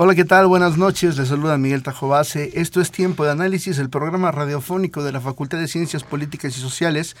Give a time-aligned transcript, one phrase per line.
[0.00, 0.46] Hola, ¿qué tal?
[0.46, 1.18] Buenas noches.
[1.18, 2.52] Les saluda Miguel Tajobase.
[2.54, 6.60] Esto es Tiempo de Análisis, el programa radiofónico de la Facultad de Ciencias Políticas y
[6.60, 7.16] Sociales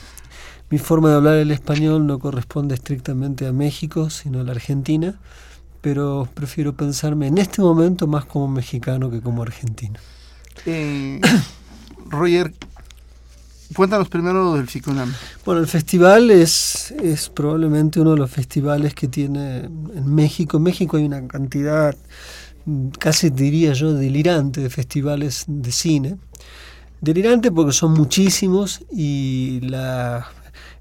[0.71, 5.19] mi forma de hablar el español no corresponde estrictamente a México, sino a la Argentina,
[5.81, 9.99] pero prefiero pensarme en este momento más como mexicano que como argentino.
[10.67, 11.21] Eh,
[12.09, 12.55] Roger,
[13.75, 15.13] cuéntanos primero del FICUNAM.
[15.45, 20.57] Bueno, el festival es, es probablemente uno de los festivales que tiene en México.
[20.57, 21.97] En México hay una cantidad,
[22.99, 26.17] casi diría yo, delirante de festivales de cine.
[27.01, 30.27] Delirante porque son muchísimos y la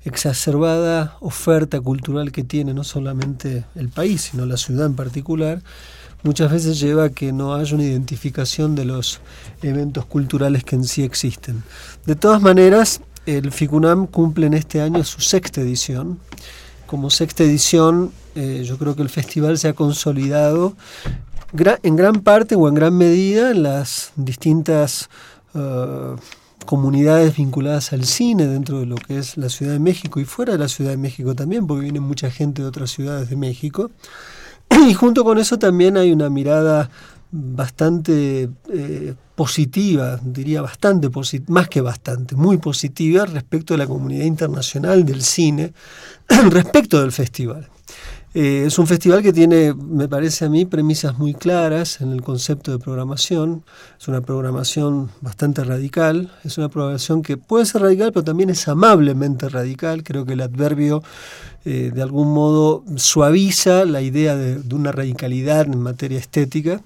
[0.04, 5.62] exacerbada oferta cultural que tiene no solamente el país, sino la ciudad en particular,
[6.24, 9.22] muchas veces lleva a que no haya una identificación de los
[9.62, 11.64] eventos culturales que en sí existen.
[12.06, 16.20] De todas maneras, el FICUNAM cumple en este año su sexta edición.
[16.86, 20.76] Como sexta edición, eh, yo creo que el festival se ha consolidado
[21.84, 25.10] en gran parte o en gran medida en las distintas...
[25.54, 26.16] Uh,
[26.70, 30.54] comunidades vinculadas al cine dentro de lo que es la Ciudad de México y fuera
[30.54, 33.90] de la Ciudad de México también, porque viene mucha gente de otras ciudades de México.
[34.90, 36.90] Y junto con eso también hay una mirada
[37.32, 41.10] bastante eh, positiva, diría bastante
[41.48, 45.74] más que bastante, muy positiva respecto de la comunidad internacional del cine,
[46.50, 47.68] respecto del festival.
[48.42, 52.22] Eh, es un festival que tiene, me parece a mí, premisas muy claras en el
[52.22, 53.66] concepto de programación.
[54.00, 56.32] Es una programación bastante radical.
[56.46, 60.04] Es una programación que puede ser radical, pero también es amablemente radical.
[60.04, 61.04] Creo que el adverbio
[61.66, 66.82] eh, de algún modo suaviza la idea de una radicalidad en materia estética.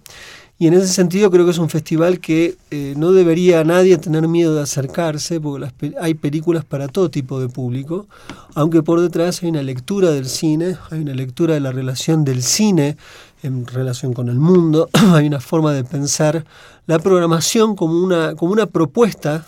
[0.63, 4.29] Y en ese sentido creo que es un festival que eh, no debería nadie tener
[4.29, 8.07] miedo de acercarse, porque hay películas para todo tipo de público,
[8.55, 12.41] aunque por detrás hay una lectura del cine, hay una lectura de la relación del
[12.41, 12.95] cine
[13.41, 16.45] en relación con el mundo, hay una forma de pensar
[16.87, 19.45] la programación como una, como una propuesta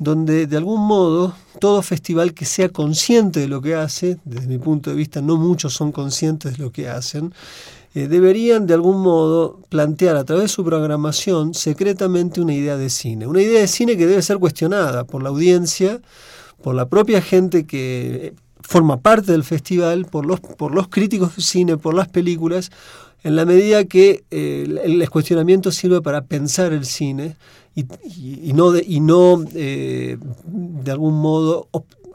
[0.00, 4.58] donde de algún modo todo festival que sea consciente de lo que hace, desde mi
[4.58, 7.32] punto de vista no muchos son conscientes de lo que hacen,
[7.96, 12.90] eh, deberían de algún modo plantear a través de su programación secretamente una idea de
[12.90, 13.26] cine.
[13.26, 16.02] Una idea de cine que debe ser cuestionada por la audiencia,
[16.62, 21.42] por la propia gente que forma parte del festival, por los, por los críticos de
[21.42, 22.70] cine, por las películas,
[23.22, 27.38] en la medida que eh, el, cuestionamiento sirve para pensar el cine
[27.74, 31.70] y, no, y no eh, de algún modo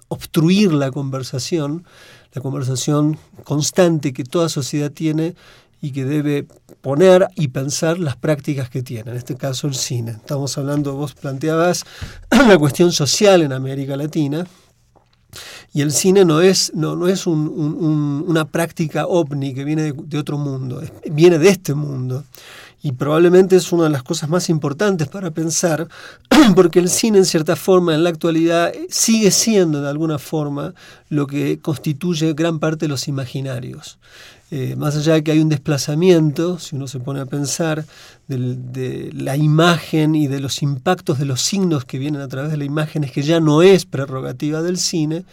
[0.09, 1.85] obstruir la conversación,
[2.33, 5.33] la conversación constante que toda sociedad tiene
[5.81, 6.45] y que debe
[6.81, 10.11] poner y pensar las prácticas que tiene, en este caso el cine.
[10.11, 11.85] Estamos hablando, vos planteabas
[12.29, 14.45] la cuestión social en América Latina,
[15.73, 20.37] y el cine no es, no, no es una práctica ovni que viene de, otro
[20.37, 22.25] mundo, viene de este mundo.
[22.83, 25.87] Y probablemente es una de las cosas más importantes para pensar,
[26.55, 30.73] porque el cine en cierta forma en la actualidad sigue siendo de alguna forma
[31.07, 33.99] lo que constituye gran parte de los imaginarios.
[34.53, 37.85] Eh, más allá de que hay un desplazamiento, si uno se pone a pensar,
[38.27, 42.57] de la imagen y de los impactos de los signos que vienen a través de
[42.57, 45.23] la imagen, es que ya no es prerrogativa del cine,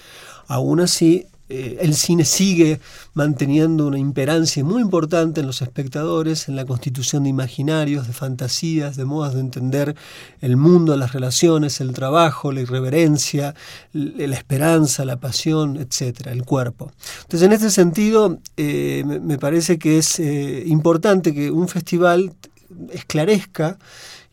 [0.46, 2.80] aún así eh, el cine sigue
[3.14, 8.96] manteniendo una imperancia muy importante en los espectadores, en la constitución de imaginarios, de fantasías,
[8.96, 9.96] de modos de entender
[10.40, 13.54] el mundo, las relaciones, el trabajo, la irreverencia,
[13.92, 16.92] la esperanza, la pasión, etcétera, el cuerpo.
[17.22, 22.34] Entonces, en este sentido, eh, me parece que es eh, importante que un festival
[22.92, 23.78] esclarezca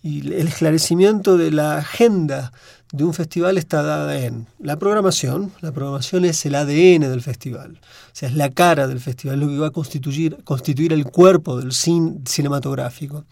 [0.04, 2.52] y el esclarecimiento de la agenda
[2.96, 5.52] de un festival está dada en la programación.
[5.62, 9.48] La programación es el ADN del festival, o sea, es la cara del festival, lo
[9.48, 13.26] que va a constituir, constituir el cuerpo del cine cinematográfico.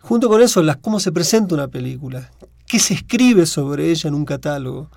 [0.00, 2.30] Junto con eso, las, cómo se presenta una película,
[2.66, 4.90] qué se escribe sobre ella en un catálogo,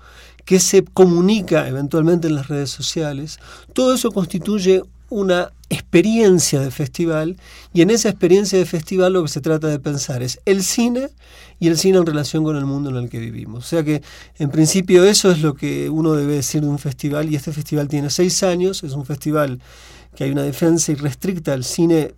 [0.44, 3.38] qué se comunica eventualmente en las redes sociales,
[3.72, 4.82] todo eso constituye
[5.12, 7.36] una experiencia de festival
[7.72, 11.08] y en esa experiencia de festival lo que se trata de pensar es el cine
[11.60, 13.64] y el cine en relación con el mundo en el que vivimos.
[13.64, 14.02] O sea que
[14.38, 17.88] en principio eso es lo que uno debe decir de un festival y este festival
[17.88, 19.60] tiene seis años, es un festival
[20.14, 22.14] que hay una defensa irrestricta al cine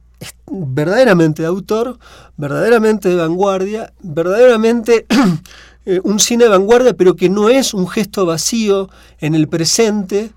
[0.51, 1.99] verdaderamente de autor,
[2.37, 5.07] verdaderamente de vanguardia, verdaderamente
[5.87, 8.89] eh, un cine de vanguardia, pero que no es un gesto vacío
[9.19, 10.31] en el presente,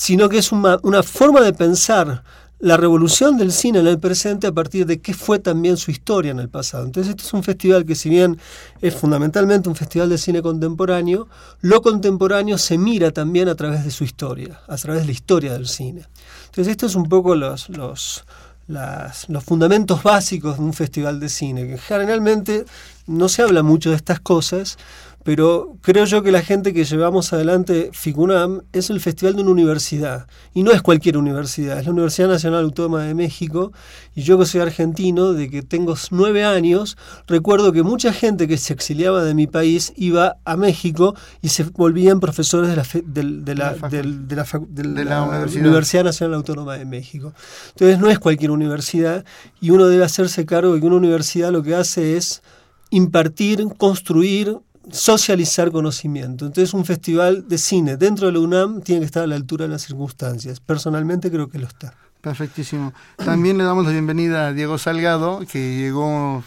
[0.00, 2.24] sino que es una, forma de pensar
[2.58, 6.30] la revolución del cine en el presente a partir de qué fue también su historia
[6.30, 6.86] en el pasado.
[6.86, 8.38] Entonces este es un festival que si bien
[8.80, 11.28] es fundamentalmente un festival de cine contemporáneo,
[11.60, 15.52] lo contemporáneo se mira también a través de su historia, a través de la historia
[15.52, 16.06] del cine.
[16.46, 18.24] Entonces estos son un poco los, los,
[19.28, 22.64] los fundamentos básicos de un festival de cine, que generalmente
[23.06, 24.78] no se habla mucho de estas cosas,
[25.22, 29.50] pero creo yo que la gente que llevamos adelante FICUNAM es el festival de una
[29.50, 33.72] universidad, y no es cualquier universidad, es la Universidad Nacional Autónoma de México,
[34.14, 36.96] y yo que soy argentino, de que tengo nueve años,
[37.26, 41.64] recuerdo que mucha gente que se exiliaba de mi país iba a México y se
[41.64, 44.34] volvían profesores de la, de, la, de
[45.04, 45.66] la, universidad.
[45.66, 47.34] universidad Nacional Autónoma de México.
[47.70, 49.24] Entonces no es cualquier universidad,
[49.60, 52.42] y uno debe hacerse cargo de que una universidad lo que hace es
[52.90, 54.58] impartir, construir,
[54.92, 56.46] socializar conocimiento.
[56.46, 59.66] Entonces un festival de cine dentro de la UNAM tiene que estar a la altura
[59.66, 60.60] de las circunstancias.
[60.60, 61.94] Personalmente creo que lo está.
[62.20, 62.92] Perfectísimo.
[63.16, 66.44] También le damos la bienvenida a Diego Salgado, que llegó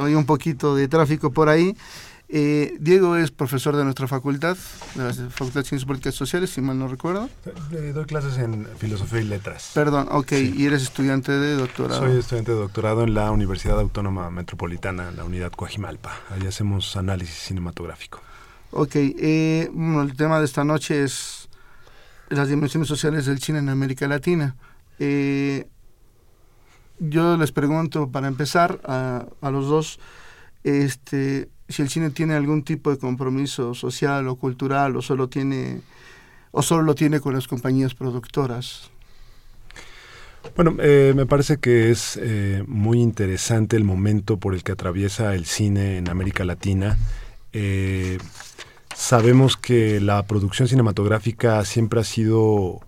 [0.00, 1.76] hoy un poquito de tráfico por ahí.
[2.34, 4.56] Eh, Diego es profesor de nuestra facultad,
[4.94, 7.28] de la Facultad de Ciencias Políticas Sociales, si mal no recuerdo.
[7.72, 9.72] Eh, doy clases en Filosofía y Letras.
[9.74, 10.32] Perdón, ok.
[10.32, 12.00] ¿Y eres estudiante de doctorado?
[12.00, 16.20] Soy estudiante de doctorado en la Universidad Autónoma Metropolitana, en la unidad Coajimalpa.
[16.30, 18.22] Ahí hacemos análisis cinematográfico.
[18.70, 18.92] Ok.
[18.94, 21.50] Eh, bueno, el tema de esta noche es
[22.30, 24.56] las dimensiones sociales del cine en América Latina.
[26.98, 30.00] yo les pregunto, para empezar, a, a los dos,
[30.64, 35.80] este si el cine tiene algún tipo de compromiso social o cultural o solo tiene
[36.52, 38.90] o solo lo tiene con las compañías productoras.
[40.54, 45.34] Bueno, eh, me parece que es eh, muy interesante el momento por el que atraviesa
[45.34, 46.98] el cine en América Latina.
[47.52, 48.18] Eh,
[48.94, 52.80] sabemos que la producción cinematográfica siempre ha sido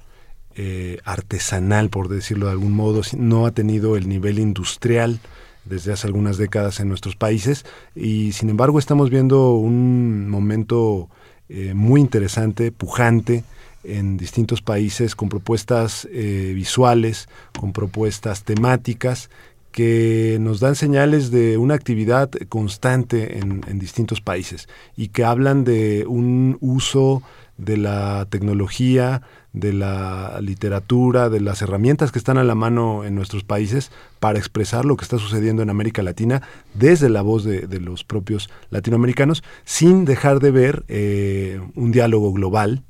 [1.05, 5.19] artesanal, por decirlo de algún modo, no ha tenido el nivel industrial
[5.65, 7.65] desde hace algunas décadas en nuestros países.
[7.95, 11.09] Y sin embargo estamos viendo un momento
[11.49, 13.45] eh, muy interesante, pujante
[13.85, 17.29] en distintos países con propuestas eh, visuales,
[17.59, 19.31] con propuestas temáticas
[19.71, 25.65] que nos dan señales de una actividad constante en, en distintos países y que hablan
[25.65, 27.23] de un uso
[27.57, 33.15] de la tecnología, de la literatura, de las herramientas que están a la mano en
[33.15, 36.43] nuestros países para expresar lo que está sucediendo en América Latina
[36.75, 42.83] desde la voz de, los propios latinoamericanos, sin dejar de ver eh, un diálogo global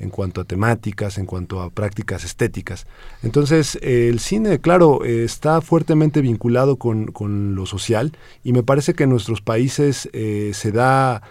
[0.00, 2.86] en cuanto a temáticas, en cuanto a prácticas estéticas.
[3.22, 7.10] Entonces, el cine, claro, está fuertemente vinculado con,
[7.54, 8.12] lo social
[8.42, 11.22] y me parece que en nuestros países eh, se da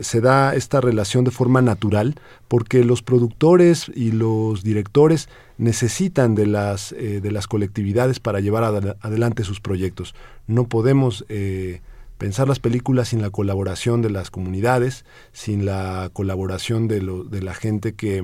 [0.00, 2.14] se da esta relación de forma natural
[2.48, 8.64] porque los productores y los directores necesitan de las, eh, de las colectividades para llevar
[9.00, 10.14] adelante sus proyectos.
[10.46, 11.80] No podemos eh,
[12.16, 17.54] pensar las películas sin la colaboración de las comunidades, sin la colaboración de, de la
[17.54, 18.18] gente que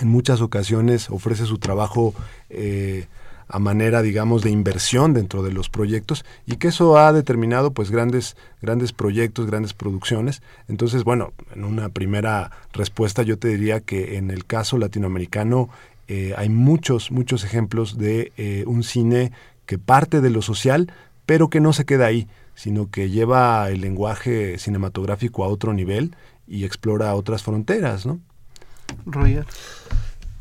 [0.00, 2.14] en muchas ocasiones ofrece su trabajo
[2.50, 3.06] eh,
[3.48, 7.90] a manera, digamos, de inversión dentro de los proyectos y que eso ha determinado pues
[7.90, 10.42] grandes, grandes proyectos, grandes producciones.
[10.68, 15.68] Entonces, bueno, en una primera respuesta yo te diría que en el caso latinoamericano
[16.08, 19.32] eh, hay muchos, muchos ejemplos de eh, un cine
[19.64, 20.92] que parte de lo social,
[21.24, 26.14] pero que no se queda ahí, sino que lleva el lenguaje cinematográfico a otro nivel
[26.46, 28.20] y explora otras fronteras, ¿no?
[29.04, 29.46] Roger?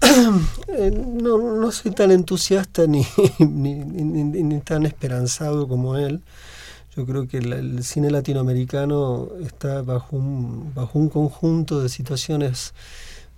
[0.78, 3.06] Eh, no, no soy tan entusiasta ni,
[3.40, 6.22] ni, tan esperanzado como él.
[6.98, 12.74] Yo creo que el cine latinoamericano está bajo un, bajo un conjunto de situaciones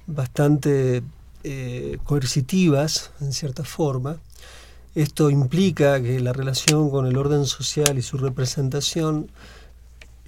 [0.08, 1.04] bastante
[1.44, 4.18] eh, coercitivas, en cierta forma.
[4.96, 9.30] Esto implica que la relación con el orden social y su representación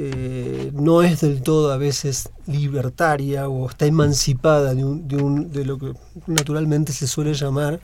[0.02, 5.52] eh, no es del todo a veces libertaria o está emancipada de, un, de, un,
[5.52, 5.94] de lo que
[6.26, 7.82] naturalmente se suele llamar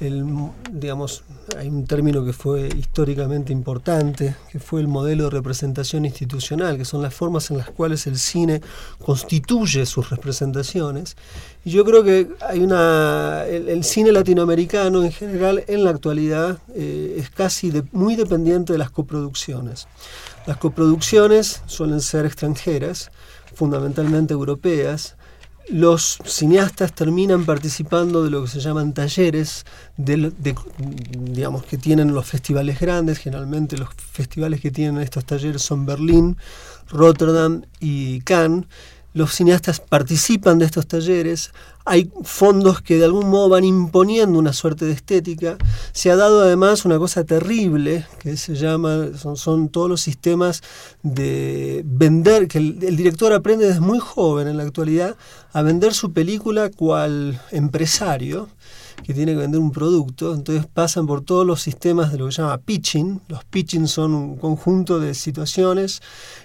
[0.00, 0.24] el,
[0.72, 1.22] digamos,
[1.56, 6.84] hay un término que fue históricamente importante, que fue el modelo de representación institucional, que
[6.84, 8.60] son las formas en las cuales el cine
[9.04, 11.16] constituye sus representaciones.
[11.64, 17.16] Y yo creo que hay una, el, cine latinoamericano en general en la actualidad eh,
[17.18, 19.86] es casi de, muy dependiente de las coproducciones.
[20.46, 23.10] Las coproducciones suelen ser extranjeras,
[23.54, 25.16] fundamentalmente europeas,
[25.68, 29.64] los cineastas terminan participando de lo que se llaman talleres,
[29.96, 30.32] de,
[31.18, 33.18] digamos, que tienen los festivales grandes.
[33.18, 36.36] Generalmente los festivales que tienen estos talleres son Berlín,
[36.88, 38.66] Rotterdam y Cannes.
[39.14, 41.52] Los cineastas participan de estos talleres,
[41.84, 45.56] hay fondos que de algún modo van imponiendo una suerte de estética,
[45.92, 50.62] se ha dado además una cosa terrible que se llama, son, todos los sistemas
[51.04, 55.14] de vender, que el, el director aprende desde muy joven en la actualidad
[55.54, 58.48] a vender su película cual empresario,
[59.04, 62.32] que tiene que vender un producto, entonces pasan por todos los sistemas de lo que
[62.32, 63.20] se llama pitching.
[63.28, 66.02] Los pitching son un conjunto de situaciones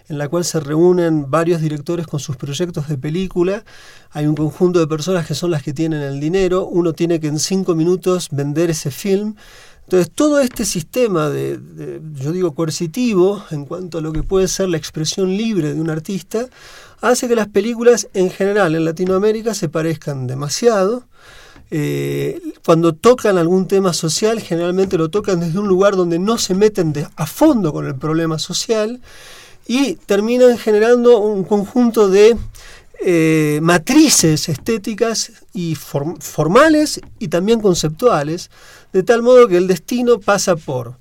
[0.10, 3.64] en la cual se reúnen varios directores con sus proyectos de película.
[4.12, 6.68] Hay un conjunto de personas que son las que tienen el dinero.
[6.68, 9.36] Uno tiene que en cinco minutos vender ese film.
[9.86, 14.48] Entonces, todo este sistema de, de, yo digo, coercitivo en cuanto a lo que puede
[14.48, 16.46] ser la expresión libre de un artista,
[17.02, 21.04] hace que las películas en general en Latinoamérica se parezcan demasiado.
[21.72, 26.56] Eh, cuando tocan algún tema social, generalmente lo tocan desde un lugar donde no se
[26.56, 29.00] meten de, a fondo con el problema social
[29.68, 32.36] y terminan generando un conjunto de
[33.02, 38.50] eh, matrices estéticas y form formales y también conceptuales,
[38.92, 40.96] de tal modo que el destino pasa por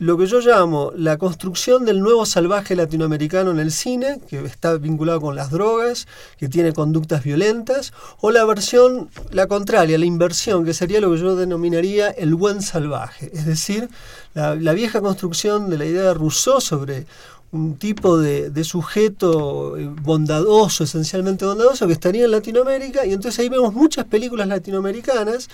[0.00, 4.78] lo que yo llamo la construcción del nuevo salvaje latinoamericano en el cine, que está
[4.78, 7.92] vinculado con las drogas, que tiene conductas violentas,
[8.22, 12.62] o la versión, la contraria, la inversión, que sería lo que yo denominaría el buen
[12.62, 13.90] salvaje, es decir,
[14.32, 17.04] la, vieja construcción de la idea de Rousseau sobre
[17.52, 23.38] un tipo de, de, sujeto eh, bondadoso, esencialmente bondadoso, que estaría en Latinoamérica, y entonces
[23.38, 25.48] ahí vemos muchas películas latinoamericanas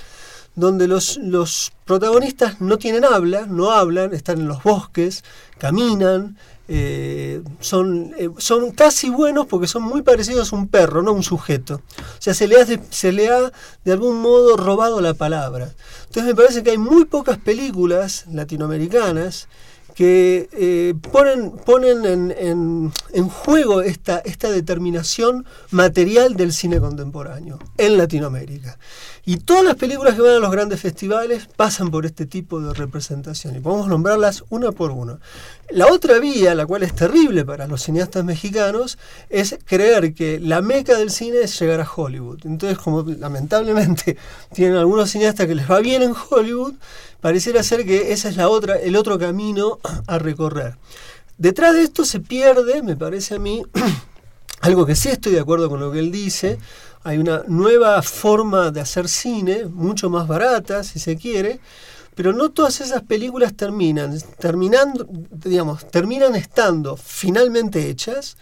[0.57, 5.23] donde los, los protagonistas no tienen habla, no hablan, están en los bosques,
[5.59, 6.37] caminan,
[6.69, 11.15] eh, son, eh, son casi buenos porque son muy parecidos a un perro, no a
[11.15, 11.83] un sujeto.
[11.99, 13.53] O sea, se le, ha se le ha
[13.85, 15.71] de algún modo robado la palabra.
[16.07, 19.49] Entonces me parece que hay muy pocas películas latinoamericanas
[19.97, 27.59] que eh, ponen, ponen en, en, en, juego esta, esta determinación material del cine contemporáneo
[27.79, 28.79] en Latinoamérica.
[29.25, 32.75] Y todas las películas que van a los grandes festivales pasan por este tipo de
[32.75, 35.19] representación y podemos nombrarlas una por una.
[35.71, 38.99] La otra vía, la cual es terrible para los cineastas mexicanos,
[39.31, 42.41] es creer que la meca del cine es llegar a Hollywood.
[42.45, 44.19] Entonces, como lamentablemente
[44.55, 46.75] tienen algunos cineastas que les va bien en Hollywood,
[47.27, 50.77] pareciera ser que ese es la otra, el otro camino a recorrer.
[51.37, 53.65] Detrás de esto se pierde, me parece a mí,
[54.61, 56.61] algo que sí estoy de acuerdo con lo que él dice,
[57.03, 61.59] hay una nueva forma de hacer cine, mucho más barata, si se quiere,
[62.15, 68.37] pero no todas esas películas terminan, terminando, digamos, terminan estando finalmente hechas.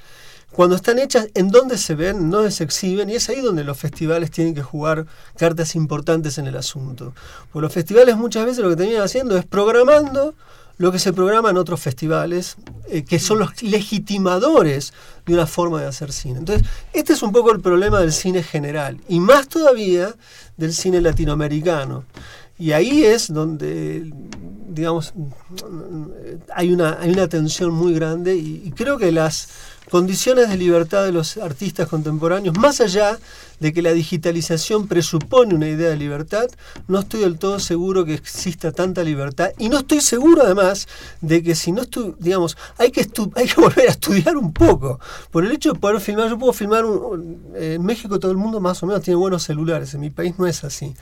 [0.55, 2.31] Cuando están hechas, ¿en dónde se ven?
[2.31, 3.11] ¿Dónde se exhiben?
[3.11, 5.05] Y es ahí donde los festivales tienen que jugar
[5.37, 7.13] cartas importantes en el asunto.
[7.53, 10.35] Porque los festivales muchas veces lo que terminan haciendo es programando
[10.79, 12.57] lo que se programa en otros festivales,
[12.89, 14.93] eh, que son los legitimadores
[15.27, 16.39] de una forma de hacer cine.
[16.39, 20.15] Entonces, este es un poco el problema del cine general, y más todavía
[20.57, 22.05] del cine latinoamericano.
[22.59, 24.13] Y ahí es donde,
[24.69, 25.15] digamos,
[26.55, 29.49] hay una, hay una tensión muy grande y, y creo que las
[29.91, 33.19] condiciones de libertad de los artistas contemporáneos, más allá
[33.61, 36.47] de que la digitalización presupone una idea de libertad,
[36.89, 40.89] no estoy del todo seguro que exista tanta libertad y no estoy seguro además
[41.21, 44.99] de que si no estoy, digamos, hay que, hay que volver a estudiar un poco.
[45.31, 48.61] Por el hecho de poder filmar, yo puedo filmar, un, en México todo el mundo
[48.61, 50.95] más o menos tiene buenos celulares, en mi país no es así.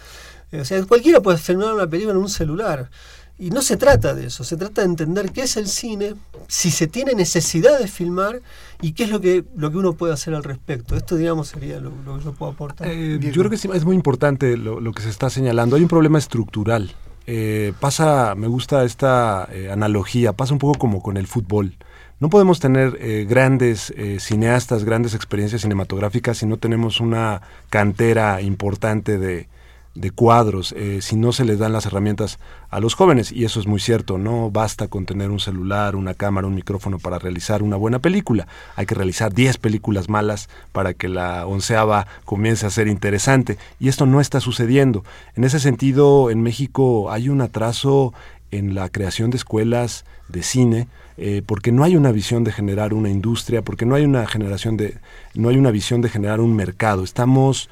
[0.52, 2.90] O sea, cualquiera puede filmar una película en un celular.
[3.38, 6.14] Y no se trata de eso, se trata de entender qué es el cine,
[6.48, 8.40] si se tiene necesidad de filmar
[8.80, 10.96] y qué es lo que, lo que uno puede hacer al respecto.
[10.96, 12.88] Esto, digamos, sería lo, que yo puedo aportar.
[12.88, 15.76] Eh, yo creo que es muy importante lo, que se está señalando.
[15.76, 16.94] Hay un problema estructural.
[17.26, 21.74] Eh, pasa, me gusta esta eh, analogía, pasa un poco como con el fútbol.
[22.20, 29.48] No podemos tener grandes cineastas, grandes experiencias cinematográficas si no tenemos una cantera importante de,
[29.94, 32.38] de cuadros eh, si no se les dan las herramientas
[32.70, 36.14] a los jóvenes y eso es muy cierto no basta con tener un celular una
[36.14, 38.46] cámara un micrófono para realizar una buena película.
[38.76, 43.88] Hay que realizar 10 películas malas para que la onceava comience a ser interesante y
[43.88, 45.04] esto no está sucediendo.
[45.34, 48.14] En ese sentido en México hay un atraso
[48.50, 52.94] en la creación de escuelas de cine eh, porque no hay una visión de generar
[52.94, 54.98] una industria porque no hay una generación de
[55.34, 57.04] no hay una visión de generar un mercado.
[57.04, 57.68] Estamos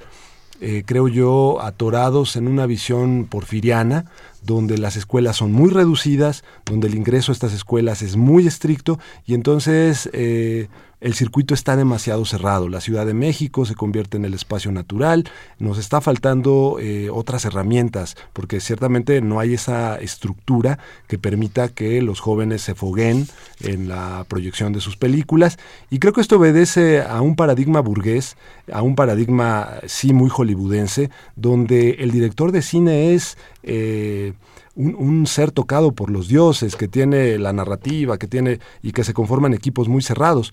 [0.61, 4.05] eh, creo yo, atorados en una visión porfiriana,
[4.43, 8.99] donde las escuelas son muy reducidas, donde el ingreso a estas escuelas es muy estricto
[9.27, 10.69] y entonces eh,
[11.01, 12.69] el circuito está demasiado cerrado.
[12.69, 15.25] La Ciudad de México se convierte en el espacio natural,
[15.59, 20.79] nos está faltando eh, otras herramientas, porque ciertamente no hay esa estructura
[21.09, 23.27] que permita que los jóvenes se foguen
[23.61, 25.59] en la proyección de sus películas.
[25.91, 28.37] Y creo que esto obedece a un paradigma burgués,
[28.73, 33.39] a un paradigma sí muy hollywoodense, donde el director de cine es...
[33.63, 34.35] Eh,
[34.77, 39.15] un, ser tocado por los dioses, que tiene la narrativa, que tiene y que se
[39.15, 40.53] conforman equipos muy cerrados.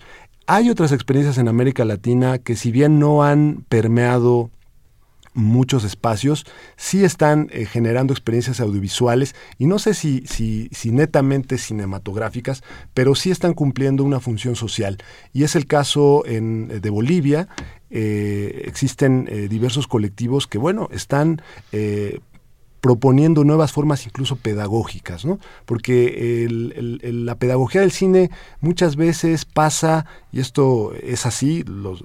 [0.50, 4.50] Hay otras experiencias en América Latina que si bien no han permeado
[5.34, 11.58] muchos espacios, sí están eh, generando experiencias audiovisuales y no sé si, si, si, netamente
[11.58, 12.62] cinematográficas,
[12.94, 14.96] pero sí están cumpliendo una función social.
[15.34, 17.48] Y es el caso en, de Bolivia.
[17.90, 21.42] Eh, existen eh, diversos colectivos que, bueno, están
[22.80, 25.38] proponiendo nuevas formas incluso pedagógicas, ¿no?
[25.64, 26.46] Porque
[27.02, 28.30] la pedagogía del cine
[28.60, 31.98] muchas veces pasa, y esto es así, lo,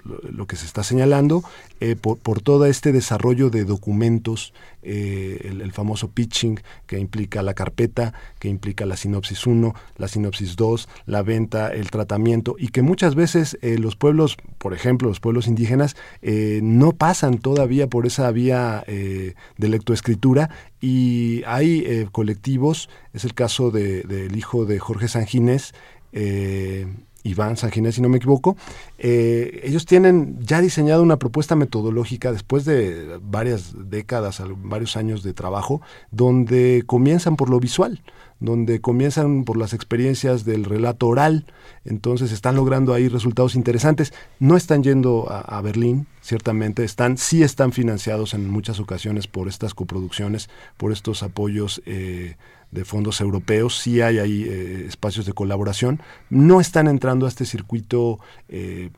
[0.48, 1.44] que se está señalando,
[1.80, 7.54] eh, por, por, todo este desarrollo de documentos, eh, el, famoso pitching que implica la
[7.54, 12.82] carpeta, que implica la sinopsis 1, la sinopsis 2, la venta, el tratamiento, y que
[12.82, 18.32] muchas veces eh, los pueblos, por ejemplo, los pueblos indígenas, no pasan todavía por esa
[18.32, 20.50] vía de lectoescritura
[20.84, 25.74] y hay eh, colectivos, es el caso del hijo de Jorge Sanginés,
[26.12, 26.88] eh,
[27.24, 28.56] Iván Sanginés, si no me equivoco,
[28.98, 35.34] eh, ellos tienen ya diseñado una propuesta metodológica después de varias décadas, varios años de
[35.34, 35.82] trabajo,
[36.12, 38.02] donde comienzan por lo visual,
[38.44, 41.46] donde comienzan por las experiencias del relato oral,
[41.86, 44.14] entonces están logrando ahí resultados interesantes.
[44.38, 49.74] No están yendo a, Berlín, ciertamente, están, sí están financiados en muchas ocasiones por estas
[49.74, 52.36] coproducciones, por estos apoyos eh,
[52.72, 57.46] de fondos europeos, sí hay ahí eh, espacios de colaboración, no están entrando a este
[57.46, 58.90] circuito eh,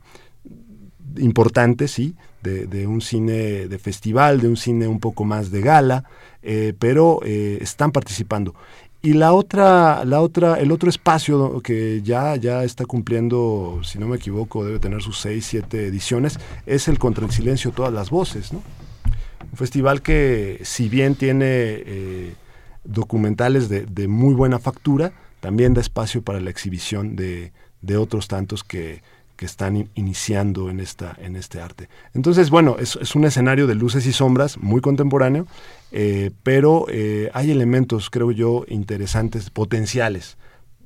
[1.18, 6.04] importante, sí, de, un cine de festival, de un cine un poco más de gala,
[6.78, 8.54] pero están participando.
[9.06, 14.08] Y la otra, la otra, el otro espacio que ya, ya está cumpliendo, si no
[14.08, 18.10] me equivoco, debe tener sus seis, siete ediciones, es el Contra el Silencio Todas las
[18.10, 18.64] Voces, ¿no?
[19.52, 22.34] Un festival que, si bien tiene eh,
[22.82, 28.26] documentales de, de, muy buena factura, también da espacio para la exhibición de, de otros
[28.26, 29.02] tantos que,
[29.36, 31.88] que están iniciando en, esta, en este arte.
[32.14, 35.46] Entonces, bueno, es, es, un escenario de luces y sombras muy contemporáneo,
[35.92, 40.36] eh, pero eh, hay elementos, creo yo, interesantes, potenciales.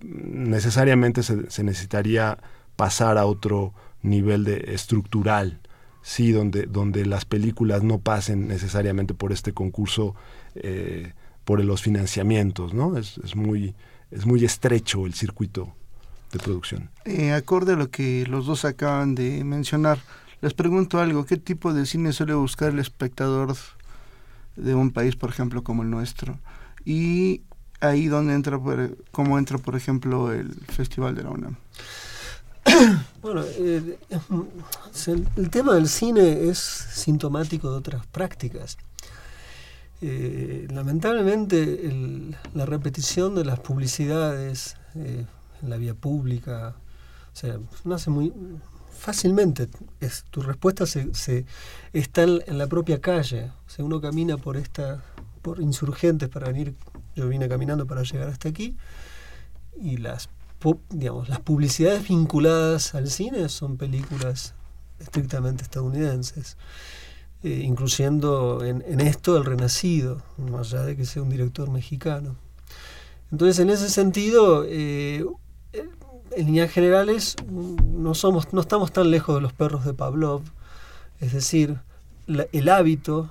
[0.02, 2.38] Necesariamente se, necesitaría
[2.76, 5.60] pasar a otro nivel de estructural,
[6.02, 10.14] sí, donde, donde las películas no pasen necesariamente por este concurso,
[10.54, 11.12] eh,
[11.44, 12.96] por los financiamientos, ¿no?
[12.96, 13.74] Es, es, muy,
[14.10, 15.74] es muy estrecho el circuito
[16.32, 16.90] de producción.
[17.34, 19.98] Acorde a lo que los dos acaban de mencionar,
[20.40, 23.54] les pregunto algo, ¿qué tipo de cine suele buscar el espectador
[24.56, 26.38] de un país, por ejemplo, como el nuestro?
[26.84, 27.42] Y
[27.80, 28.58] ahí donde entra,
[29.10, 31.56] cómo entra, por ejemplo, el Festival de la UNAM.
[33.22, 33.98] Bueno, eh,
[35.36, 38.78] el, tema del cine es sintomático de otras prácticas.
[40.00, 41.90] Eh, lamentablemente
[42.54, 45.26] la repetición de las publicidades en
[45.62, 46.74] la vía pública.
[47.32, 48.32] O sea, nace muy
[49.00, 49.68] fácilmente.
[50.00, 51.46] Es, tu respuesta se, se
[51.92, 53.50] está en, la propia calle.
[53.66, 55.02] O sea, uno camina por esta,
[55.42, 56.74] por insurgentes para venir.
[57.16, 58.76] Yo vine caminando para llegar hasta aquí.
[59.80, 60.28] Y las
[60.90, 64.52] digamos, las publicidades vinculadas al cine son películas
[64.98, 66.58] estrictamente estadounidenses,
[67.42, 72.36] eh, incluyendo en, esto el Renacido, más allá de que sea un director mexicano.
[73.32, 75.24] Entonces, en ese sentido, eh,
[76.36, 80.42] en líneas generales, no, somos, no estamos tan lejos de los perros de Pavlov.
[81.20, 81.78] Es decir,
[82.26, 83.30] el hábito,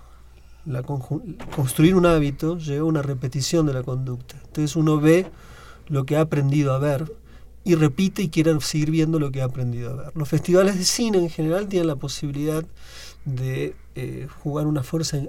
[0.66, 4.36] la construir un hábito lleva una repetición de la conducta.
[4.46, 5.28] Entonces uno ve
[5.88, 7.12] lo que ha aprendido a ver
[7.64, 10.12] y repite y quiere seguir viendo lo que ha aprendido a ver.
[10.16, 12.64] Los festivales de cine en general tienen la posibilidad
[13.26, 15.20] de eh, jugar una fuerza,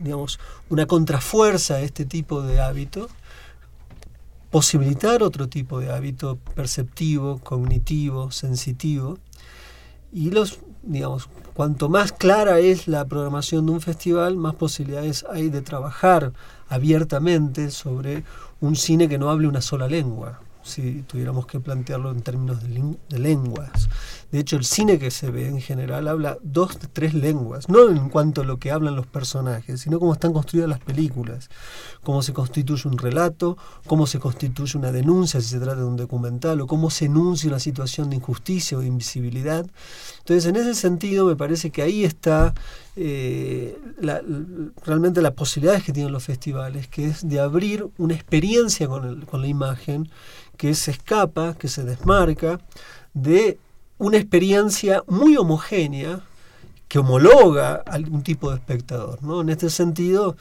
[0.00, 3.08] digamos, una contrafuerza a este tipo de hábito,
[4.56, 9.18] posibilitar otro tipo de hábito perceptivo, cognitivo, sensitivo,
[10.10, 15.50] y los, digamos, cuanto más clara es la programación de un festival, más posibilidades hay
[15.50, 16.32] de trabajar
[16.70, 18.24] abiertamente sobre
[18.62, 23.18] un cine que no hable una sola lengua si tuviéramos que plantearlo en términos de,
[23.18, 23.88] lenguas.
[24.32, 28.08] De hecho, el cine que se ve en general habla dos, tres lenguas, no en
[28.08, 31.48] cuanto a lo que hablan los personajes, sino cómo están construidas las películas,
[32.02, 35.96] cómo se constituye un relato, cómo se constituye una denuncia si se trata de un
[35.96, 39.66] documental, o cómo se enuncia una situación de injusticia o de invisibilidad.
[40.18, 42.54] Entonces, en ese sentido, me parece que ahí está
[42.96, 43.78] eh,
[44.84, 49.42] realmente las posibilidades que tienen los festivales, que es de abrir una experiencia con, con
[49.42, 50.08] la imagen
[50.56, 52.60] que se escapa, que se desmarca
[53.14, 53.58] de
[53.98, 56.20] una experiencia muy homogénea
[56.88, 59.22] que homologa a algún tipo de espectador.
[59.22, 59.40] ¿no?
[59.40, 60.36] En este sentido,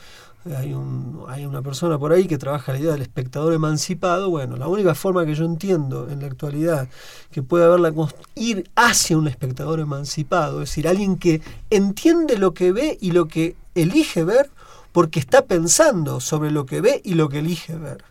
[0.54, 4.30] hay, un, hay una persona por ahí que trabaja la idea del espectador emancipado.
[4.30, 6.88] Bueno, la única forma que yo entiendo en la actualidad
[7.32, 7.94] que puede haberla
[8.36, 13.28] ir hacia un espectador emancipado, es decir, alguien que entiende lo que ve y lo
[13.28, 14.50] que elige ver
[14.92, 18.04] porque está pensando sobre lo que ve y lo que elige ver.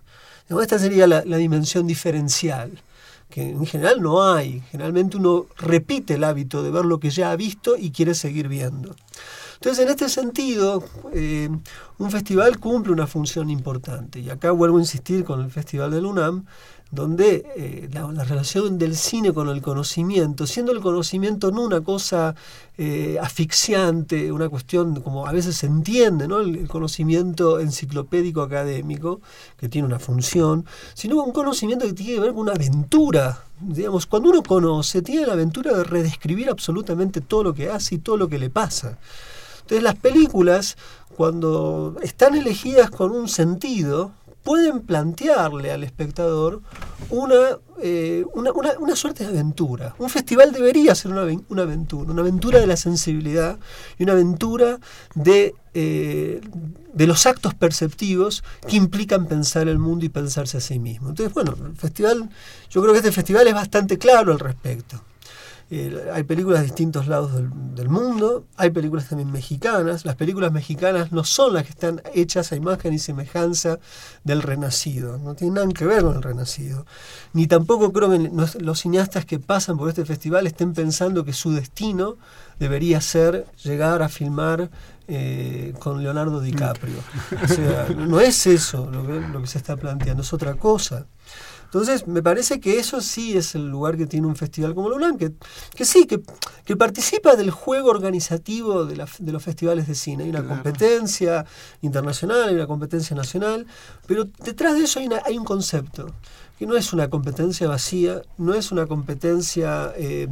[0.60, 2.70] Esta sería la, dimensión diferencial,
[3.30, 4.62] que en general no hay.
[4.70, 8.48] Generalmente uno repite el hábito de ver lo que ya ha visto y quiere seguir
[8.48, 8.94] viendo.
[9.54, 11.48] Entonces, en este sentido, eh,
[11.98, 14.20] un festival cumple una función importante.
[14.20, 16.44] Y acá vuelvo a insistir con el Festival del UNAM,
[16.94, 22.36] donde eh, la, relación del cine con el conocimiento, siendo el conocimiento no una cosa
[22.78, 26.40] eh, asfixiante, una cuestión como a veces se entiende, ¿no?
[26.40, 29.20] el, conocimiento enciclopédico académico,
[29.56, 33.40] que tiene una función, sino un conocimiento que tiene que ver con una aventura.
[33.60, 37.98] Digamos, cuando uno conoce, tiene la aventura de redescribir absolutamente todo lo que hace y
[37.98, 38.98] todo lo que le pasa.
[39.64, 40.76] Entonces las películas,
[41.16, 46.60] cuando están elegidas con un sentido, pueden plantearle al espectador
[47.82, 49.94] eh, una, una, suerte de aventura.
[49.98, 51.22] Un festival debería ser una,
[51.62, 53.58] aventura, una aventura de la sensibilidad
[53.98, 54.78] y una aventura
[55.14, 56.42] de, eh,
[56.92, 61.08] de los actos perceptivos que implican pensar el mundo y pensarse a sí mismo.
[61.08, 62.28] Entonces, bueno, el festival,
[62.70, 65.00] yo creo que este festival es bastante claro al respecto.
[65.70, 70.04] Eh, hay películas de distintos lados del, mundo, hay películas también mexicanas.
[70.04, 73.78] Las películas mexicanas no son las que están hechas a imagen y semejanza
[74.24, 76.86] del renacido, no tienen nada que ver con el renacido.
[77.32, 81.52] Ni tampoco creo que los cineastas que pasan por este festival estén pensando que su
[81.52, 82.16] destino
[82.58, 84.70] debería ser llegar a filmar
[85.08, 86.96] eh, con Leonardo DiCaprio.
[87.42, 91.06] O sea, no es eso lo que se está planteando, es otra cosa.
[91.74, 94.94] Entonces, me parece que eso sí es el lugar que tiene un festival como el
[94.94, 95.32] UNAM, que,
[95.74, 96.22] que sí, que,
[96.64, 100.22] que, participa del juego organizativo de, de, los festivales de cine.
[100.22, 101.44] Hay una competencia
[101.82, 103.66] internacional, hay una competencia nacional,
[104.06, 106.06] pero detrás de eso hay, hay un concepto,
[106.60, 110.28] que no es una competencia vacía, no es una competencia eh,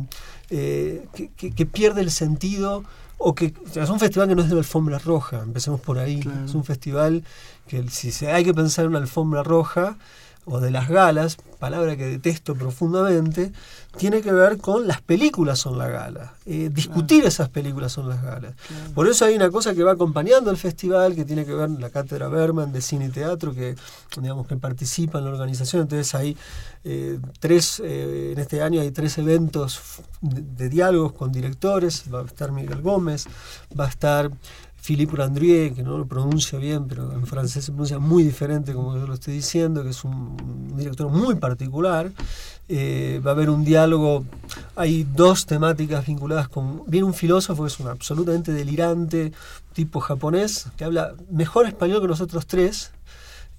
[0.51, 2.85] eh, que, pierde el sentido
[3.19, 6.21] o que es un festival que no es de la alfombra roja, empecemos por ahí,
[6.45, 7.25] es un festival
[7.67, 9.97] que si se, hay que pensar en una alfombra roja,
[10.45, 13.53] o de las galas, palabra que detesto profundamente,
[13.97, 16.35] tiene que ver con las películas son la gala.
[16.47, 18.55] Eh, discutir esas películas son las galas.
[18.95, 21.91] Por eso hay una cosa que va acompañando el festival, que tiene que ver la
[21.91, 23.77] cátedra Berman de cine y teatro, que
[24.21, 25.83] digamos que participa en la organización.
[25.83, 26.37] Entonces hay
[26.85, 29.81] eh, tres, eh, en este año hay tres eventos
[30.21, 32.05] de, de diálogos con directores.
[32.13, 33.27] Va a estar Miguel Gómez,
[33.79, 34.31] va a estar
[34.83, 38.97] Philippe Landrieu, que no lo pronuncio bien, pero en francés se pronuncia muy diferente como
[38.97, 42.11] yo lo estoy diciendo, que es un, director muy particular.
[42.69, 44.25] Eh, va a haber un diálogo,
[44.75, 46.83] hay dos temáticas vinculadas con...
[46.87, 49.33] Viene un filósofo que es un absolutamente delirante,
[49.73, 52.91] tipo japonés, que habla mejor español que nosotros tres,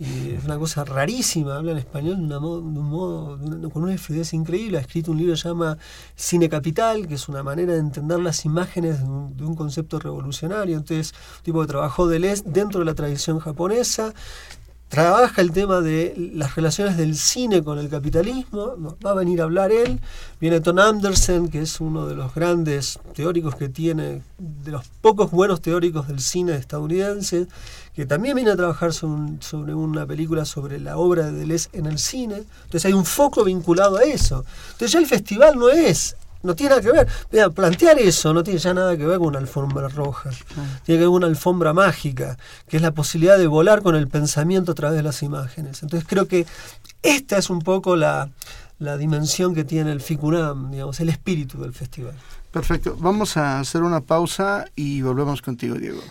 [0.04, 3.40] es una cosa rarísima, habla en español de, un modo,
[3.72, 4.78] con una fluidez increíble.
[4.78, 5.78] Ha escrito un libro que se llama
[6.16, 10.78] Cine Capital, que es una manera de entender las imágenes de un, concepto revolucionario.
[10.78, 14.14] Entonces, un tipo que trabajó dentro de la tradición japonesa,
[14.94, 19.46] trabaja el tema de las relaciones del cine con el capitalismo, va a venir a
[19.46, 20.00] hablar él,
[20.40, 25.32] viene Tom Anderson, que es uno de los grandes teóricos que tiene, de los pocos
[25.32, 27.48] buenos teóricos del cine estadounidense,
[27.96, 32.00] que también viene a trabajar sobre, una película sobre la obra de Deleuze en el
[32.00, 34.44] cine, entonces hay un foco vinculado a eso.
[34.72, 37.52] Entonces ya el festival no es no tiene nada que ver.
[37.52, 40.30] plantear eso no tiene ya nada que ver con una alfombra roja.
[40.84, 44.10] Tiene que ver con una alfombra mágica, que es la posibilidad de volar con el
[44.10, 45.82] pensamiento a través de las imágenes.
[45.84, 46.46] Entonces creo que
[47.02, 48.30] esta es un poco la,
[48.80, 52.16] la dimensión que tiene el FICUNAM, digamos, el espíritu del festival.
[52.52, 52.98] Perfecto.
[53.00, 56.02] Vamos a hacer una pausa y volvemos contigo, Diego.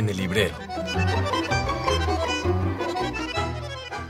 [0.00, 0.54] En el librero.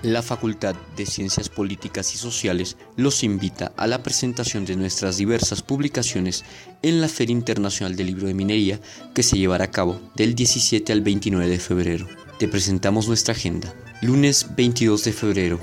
[0.02, 5.62] La Facultad de Ciencias Políticas y Sociales los invita a la presentación de nuestras diversas
[5.62, 6.44] publicaciones
[6.82, 8.80] en la Feria Internacional del Libro de Minería
[9.14, 12.06] que se llevará a cabo del 17 al 29 de febrero.
[12.38, 13.74] Te presentamos nuestra agenda.
[14.00, 15.60] Lunes 22 de febrero.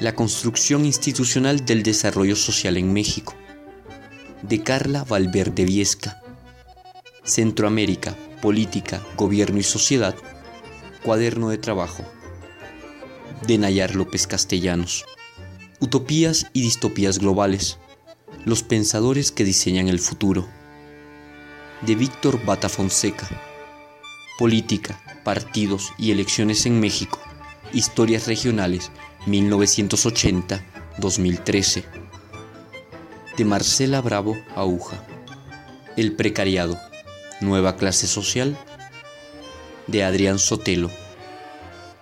[0.00, 3.34] La construcción institucional del desarrollo social en México.
[4.42, 6.22] De Carla Valverde Viesca.
[7.24, 10.14] Centroamérica, Política, Gobierno y Sociedad,
[11.02, 12.04] Cuaderno de Trabajo,
[13.44, 15.04] de Nayar López Castellanos.
[15.80, 17.80] Utopías y distopías globales,
[18.44, 20.46] los pensadores que diseñan el futuro,
[21.80, 23.28] de Víctor Bata Fonseca.
[24.38, 27.18] Política, partidos y elecciones en México,
[27.72, 28.92] historias regionales
[29.26, 31.84] 1980-2013,
[33.36, 35.04] de Marcela Bravo Aguja.
[35.96, 36.78] El precariado,
[37.42, 38.56] Nueva clase social
[39.86, 40.90] de Adrián Sotelo.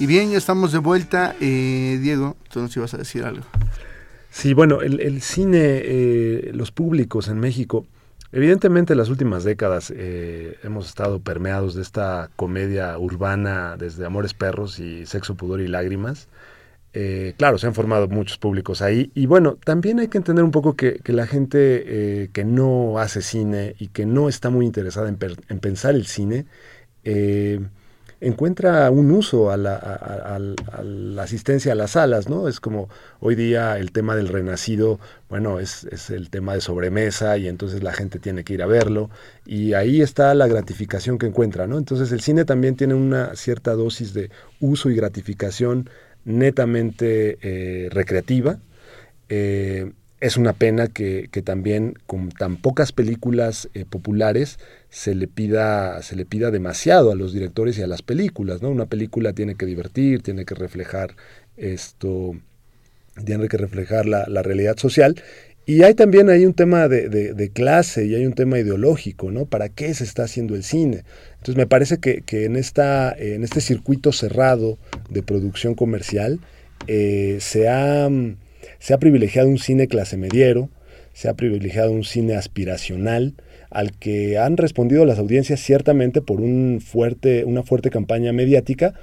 [0.01, 1.37] Y bien, ya estamos de vuelta.
[1.43, 3.45] Eh, Diego, tú nos ibas a decir algo.
[4.31, 7.85] Sí, bueno, el, cine, eh, los públicos en México,
[8.33, 14.33] evidentemente en las últimas décadas eh, hemos estado permeados de esta comedia urbana desde Amores
[14.33, 16.29] Perros y Sexo, Pudor y Lágrimas.
[17.37, 19.11] claro, se han formado muchos públicos ahí.
[19.15, 23.75] Y bueno, también hay que entender un poco que, la gente que no hace cine
[23.79, 25.19] y que no está muy interesada en,
[25.51, 26.47] en pensar el cine,
[28.20, 30.38] encuentra un uso a la,
[31.18, 32.48] asistencia a las salas, ¿no?
[32.48, 32.88] Es como
[33.20, 37.92] hoy día el tema del renacido, bueno, es, el tema de sobremesa y entonces la
[37.92, 39.11] gente tiene que ir a verlo
[39.46, 41.78] y ahí está la gratificación que encuentra, ¿no?
[41.78, 44.30] Entonces el cine también tiene una cierta dosis de
[44.61, 45.88] uso y gratificación
[46.24, 48.59] netamente eh, recreativa.
[49.28, 54.59] Eh, es una pena que, también con tan pocas películas eh, populares
[54.90, 58.70] se le pida se le pida demasiado a los directores y a las películas, ¿no?
[58.70, 61.16] Una película tiene que divertir, tiene que reflejar
[61.56, 62.37] esto,
[63.24, 65.16] tiene que reflejar la, realidad social
[65.64, 69.46] y hay también ahí un tema de, clase y hay un tema ideológico, ¿no?
[69.46, 71.04] ¿Para qué se está haciendo el cine?
[71.35, 74.78] Entonces me parece que, en, esta, en este circuito cerrado
[75.09, 76.40] de producción comercial
[76.88, 78.09] eh, se, ha,
[78.81, 80.69] se ha privilegiado un cine clase mediero,
[81.12, 83.35] se ha privilegiado un cine aspiracional,
[83.71, 88.95] al que han respondido las audiencias ciertamente por un fuerte, una fuerte campaña mediática,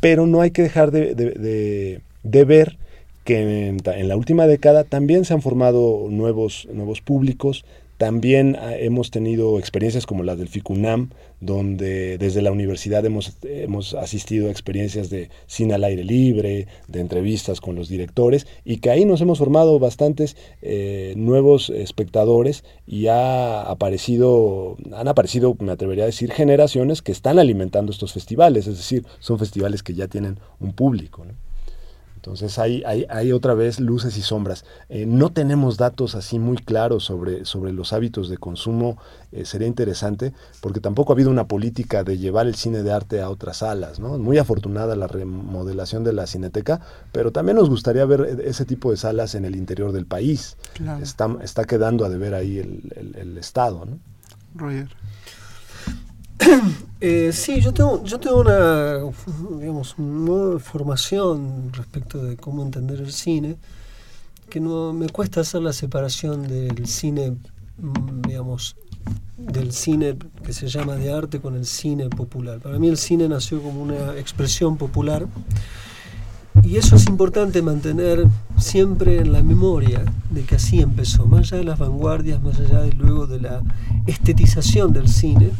[0.00, 2.76] pero no hay que dejar de, ver
[3.24, 7.64] que en, la última década también se han formado nuevos, nuevos públicos,
[7.96, 13.94] También ah, hemos tenido experiencias como las del FICUNAM, donde desde la universidad hemos, hemos
[13.94, 18.90] asistido a experiencias de cine al aire libre, de entrevistas con los directores, y que
[18.90, 26.04] ahí nos hemos formado bastantes eh, nuevos espectadores y ha aparecido, han aparecido, me atrevería
[26.04, 30.38] a decir, generaciones que están alimentando estos festivales, es decir, son festivales que ya tienen
[30.60, 31.24] un público.
[31.24, 31.45] ¿no?
[32.26, 34.64] Entonces hay, hay, otra vez luces y sombras.
[34.88, 38.98] Eh, no tenemos datos así muy claros sobre, sobre los hábitos de consumo.
[39.30, 43.20] Eh, sería interesante porque tampoco ha habido una política de llevar el cine de arte
[43.20, 44.00] a otras salas.
[44.00, 44.18] ¿no?
[44.18, 46.80] Muy afortunada la remodelación de la cineteca,
[47.12, 50.56] pero también nos gustaría ver ese tipo de salas en el interior del país.
[51.00, 53.84] Está, está quedando a deber ahí el, el, Estado.
[53.84, 53.98] ¿no?
[54.56, 54.88] Roger.
[56.98, 59.00] Eh, sí, yo tengo, yo tengo una,
[59.60, 59.94] digamos,
[60.62, 63.56] formación respecto de cómo entender el cine,
[64.48, 67.32] que no me cuesta hacer la separación del cine,
[67.76, 68.76] mm, digamos,
[69.36, 72.60] del cine que se llama de arte con el cine popular.
[72.60, 75.26] Para mí el cine nació como una expresión popular
[76.62, 81.58] y eso es importante mantener siempre en la memoria de que así empezó, más allá
[81.58, 83.62] de las vanguardias, más allá de luego de la
[84.06, 85.50] estetización del cine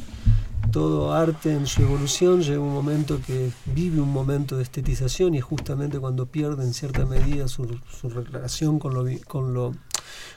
[0.77, 5.39] todo arte en su evolución llega un momento que vive un momento de estetización y
[5.39, 7.67] es justamente cuando pierde en cierta medida su,
[8.03, 9.75] relación con lo, con, lo,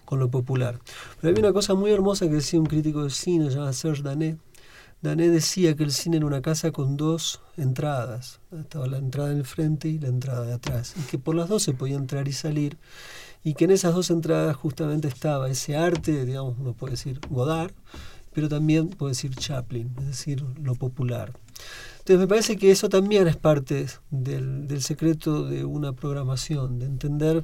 [0.05, 0.79] con lo popular.
[1.19, 4.37] Pero hay una cosa muy hermosa que decía un crítico de cine, llamado Serge Danet.
[5.01, 8.39] Danet decía que el cine era una casa con dos entradas.
[8.57, 10.93] Estaba la entrada en el frente y la entrada de atrás.
[10.97, 12.77] Y que por las dos se podía entrar y salir.
[13.43, 17.73] Y que en esas dos entradas justamente estaba ese arte, digamos, uno puede decir Godard,
[18.39, 21.33] pero también puedo decir Chaplin, es decir, lo popular.
[21.97, 27.43] Entonces me parece que eso también es parte del, secreto de una programación, de entender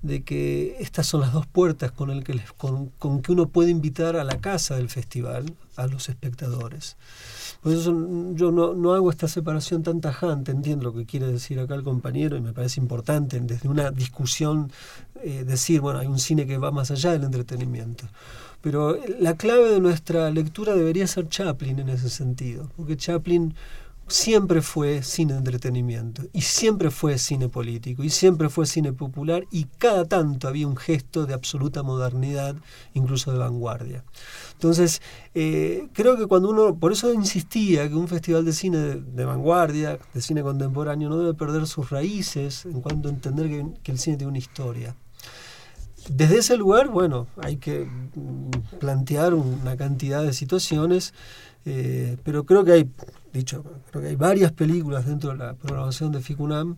[0.00, 2.88] de que estas son las dos puertas con, el que con,
[3.20, 6.96] que uno puede invitar a la casa del festival a los espectadores.
[7.60, 7.94] Por eso
[8.32, 12.38] yo no, hago esta separación tan tajante, entiendo lo que quiere decir acá el compañero
[12.38, 14.72] y me parece importante desde una discusión
[15.22, 18.06] eh, decir, bueno, hay un cine que va más allá del entretenimiento.
[18.64, 23.54] Pero la clave de nuestra lectura debería ser Chaplin en ese sentido, porque Chaplin
[24.08, 29.66] siempre fue cine entretenimiento y siempre fue cine político y siempre fue cine popular y
[29.76, 32.56] cada tanto había un gesto de absoluta modernidad,
[32.94, 34.02] incluso de vanguardia.
[34.54, 35.02] Entonces,
[35.34, 39.98] eh, creo que cuando uno, por eso insistía que un festival de cine de, vanguardia,
[40.14, 43.98] de cine contemporáneo, no debe perder sus raíces en cuanto a entender que, que el
[43.98, 44.96] cine tiene una historia
[46.08, 47.88] desde ese lugar, bueno, hay que
[48.78, 51.14] plantear una cantidad de situaciones,
[51.64, 52.90] eh, pero creo que hay,
[53.32, 56.76] dicho, creo que hay varias películas dentro de la programación de FICUNAM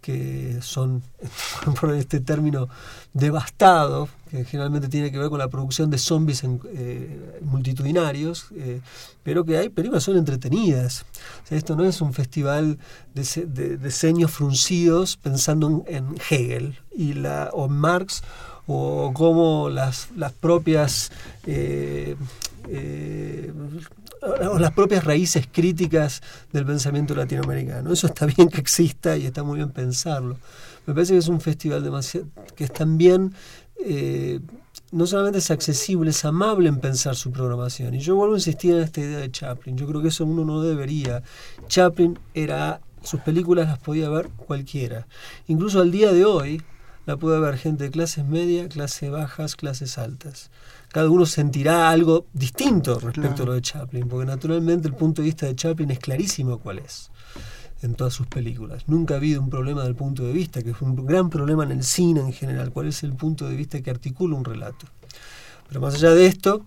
[0.00, 1.02] que son,
[1.80, 2.68] por este término,
[3.12, 8.80] devastados, que generalmente tiene que ver con la producción de zombies eh, multitudinarios, eh,
[9.22, 11.04] pero que hay películas son entretenidas.
[11.50, 12.78] esto no es un festival
[13.14, 18.22] de, de, de fruncidos pensando en, Hegel y la, o Marx
[18.66, 21.10] o cómo las, las propias
[21.46, 22.16] eh,
[22.68, 23.52] eh,
[24.58, 27.92] las propias raíces críticas del pensamiento latinoamericano.
[27.92, 30.36] Eso está bien que exista y está muy bien pensarlo.
[30.86, 33.34] Me parece que es un festival demasiado, que es también,
[33.84, 34.40] eh,
[34.92, 37.94] no solamente es accesible, es amable en pensar su programación.
[37.94, 39.76] Y yo vuelvo a insistir en esta idea de Chaplin.
[39.76, 41.22] Yo creo que eso uno no debería.
[41.68, 45.06] Chaplin era, sus películas las podía ver cualquiera.
[45.46, 46.62] Incluso al día de hoy,
[47.10, 50.52] la puede ver gente de clases media, clases bajas, clases altas.
[50.92, 55.26] Cada uno sentirá algo distinto respecto a lo de Chaplin, porque naturalmente el punto de
[55.26, 57.10] vista de Chaplin es clarísimo cuál es
[57.82, 58.84] en todas sus películas.
[58.86, 61.72] Nunca ha habido un problema del punto de vista, que es un gran problema en
[61.72, 64.86] el cine en general, cuál es el punto de vista que articula un relato.
[65.66, 66.64] Pero más allá de esto,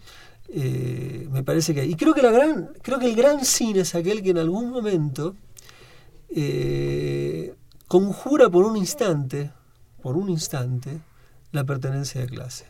[0.49, 1.85] eh, me parece que...
[1.85, 4.71] Y creo que, la gran, creo que el gran cine es aquel que en algún
[4.71, 5.37] momento
[6.27, 7.55] eh,
[7.87, 9.51] conjura por un instante
[10.03, 10.99] por un instante
[11.53, 12.67] la pertenencia de clase.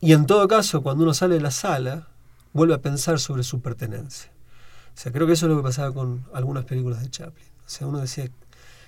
[0.00, 2.08] Y en todo caso, cuando uno sale de la sala,
[2.54, 4.30] vuelve a pensar sobre su pertenencia.
[4.88, 7.46] O sea, creo que eso es lo que pasaba con algunas películas de Chaplin.
[7.66, 8.30] O sea, uno decía,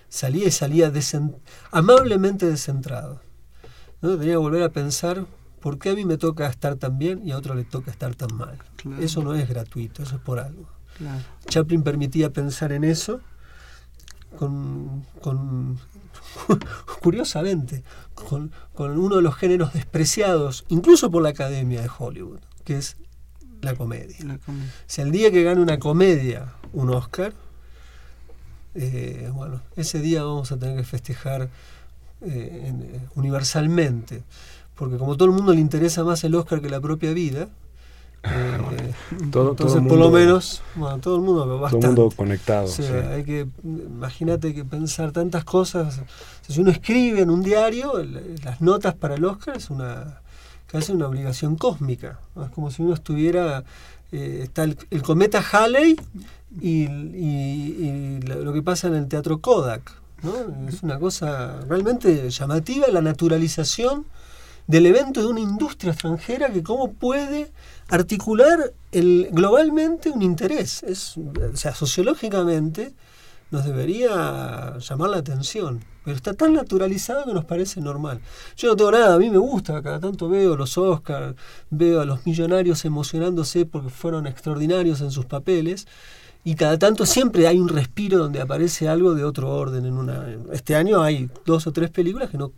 [0.09, 0.91] salía y salía
[1.73, 3.21] amablemente descentrado.
[4.01, 4.17] ¿no?
[4.17, 5.27] Tenía que volver a pensar
[5.61, 8.15] por qué a mí me toca estar tan bien y a otro le toca estar
[8.15, 8.57] tan mal.
[9.01, 10.69] Eso no es gratuito, eso es por algo.
[11.47, 13.21] Chaplin permitía pensar en eso
[14.39, 15.79] con, con
[17.03, 17.83] curiosamente,
[18.15, 22.97] con, uno de los géneros despreciados, incluso por la Academia de Hollywood, que es
[23.63, 24.39] la comedia.
[24.87, 27.33] Si el día que gane una comedia un Oscar,
[28.75, 31.49] eh, bueno, ese día vamos a tener que festejar eh,
[32.23, 34.23] eh, universalmente,
[34.75, 37.49] porque como todo el mundo le interesa más el Oscar que la propia vida,
[38.25, 38.95] eh,
[39.31, 42.65] todo, entonces todo por lo mundo- menos, bueno, todo el mundo Todo el mundo conectado.
[42.65, 43.09] O sea, sí.
[43.09, 45.99] hay que, imagínate que pensar tantas cosas.
[45.99, 49.71] O sea, si uno escribe en un diario, el- las notas para el Oscar es
[49.71, 50.21] una
[50.67, 52.19] casi una obligación cósmica.
[52.43, 53.63] Es como si uno estuviera,
[54.11, 55.97] eh, está el, el cometa Halley
[56.61, 59.93] y, y- y lo lo que pasa en el teatro Kodak.
[60.25, 60.33] ¿no?
[60.69, 64.07] Es una cosa realmente llamativa la naturalización
[64.67, 67.53] del evento de una industria extranjera que cómo puede
[67.89, 70.83] articular el, globalmente un interés.
[70.83, 72.95] Es, o sea, sociológicamente
[73.51, 78.21] nos debería llamar la atención, pero está tan naturalizado que nos parece normal.
[78.57, 81.37] Yo no tengo nada, a mí me gusta, cada tanto veo los Oscars,
[81.71, 85.87] veo a los millonarios emocionándose porque fueron extraordinarios en sus papeles.
[86.47, 89.85] Y cada tanto siempre hay un respiro donde aparece algo de otro orden.
[89.85, 92.53] En una, este año hay dos o tres películas que no,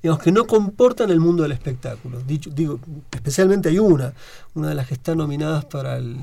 [0.00, 2.20] digamos, que no comportan el mundo del espectáculo.
[2.24, 2.78] Dicho, digo,
[3.10, 4.12] especialmente hay una,
[4.54, 6.18] una de las que están nominadas para el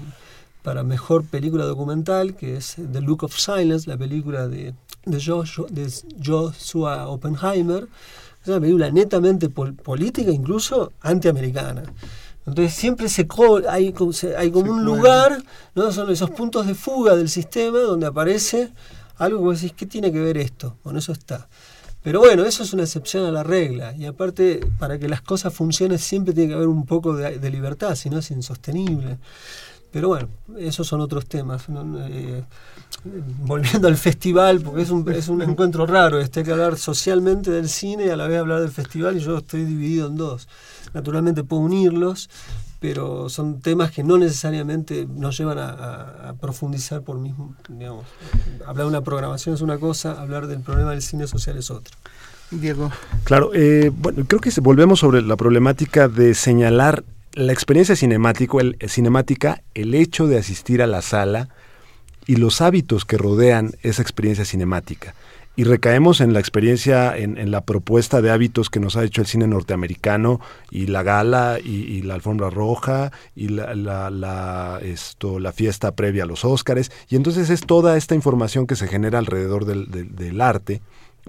[0.64, 4.74] para mejor película documental, que es The Look of Silence, la película de,
[5.06, 5.92] de, Joshua, de
[6.26, 7.88] Joshua Oppenheimer.
[8.42, 11.84] Es una película netamente pol- política, incluso antiamericana.
[12.50, 15.42] Entonces siempre se co- hay, como un lugar,
[15.76, 15.92] ¿no?
[15.92, 18.72] son esos puntos de fuga del sistema donde aparece
[19.18, 20.78] algo que vos decís, ¿qué tiene que ver esto?
[20.84, 21.48] Bueno, eso está.
[22.02, 23.94] Pero bueno, eso es una excepción a la regla.
[23.96, 27.50] Y aparte, para que las cosas funcionen siempre tiene que haber un poco de, de
[27.52, 29.18] libertad, si no es insostenible.
[29.92, 30.28] Pero bueno,
[30.58, 31.68] esos son otros temas.
[31.70, 31.84] ¿no?
[32.08, 32.44] Eh,
[33.46, 37.50] volviendo al festival, porque es un, es un encuentro raro, este hay que hablar socialmente
[37.52, 40.48] del cine y a la vez hablar del festival y yo estoy dividido en dos.
[40.94, 42.30] Naturalmente puedo unirlos,
[42.80, 48.06] pero son temas que no necesariamente nos llevan a, a- a profundizar por mismo, digamos.
[48.66, 51.96] Hablar de una programación es una cosa, hablar del problema del cine social es otra.
[52.52, 52.92] Diego.
[53.26, 57.04] Claro, eh, bueno, creo que volvemos sobre la problemática de señalar
[57.34, 61.50] la experiencia cinemático, el, cinemática, el hecho de asistir a la sala
[62.26, 65.16] y los hábitos que rodean esa experiencia cinemática.
[65.56, 69.20] Y recaemos en la experiencia, en, en la propuesta de hábitos que nos ha hecho
[69.22, 70.40] el cine norteamericano
[70.72, 75.92] y la gala y, y la alfombra roja y la, la- la, esto, la fiesta
[75.96, 76.92] previa a los Óscares.
[77.10, 80.82] Y entonces es toda esta información que se genera alrededor del, del- del arte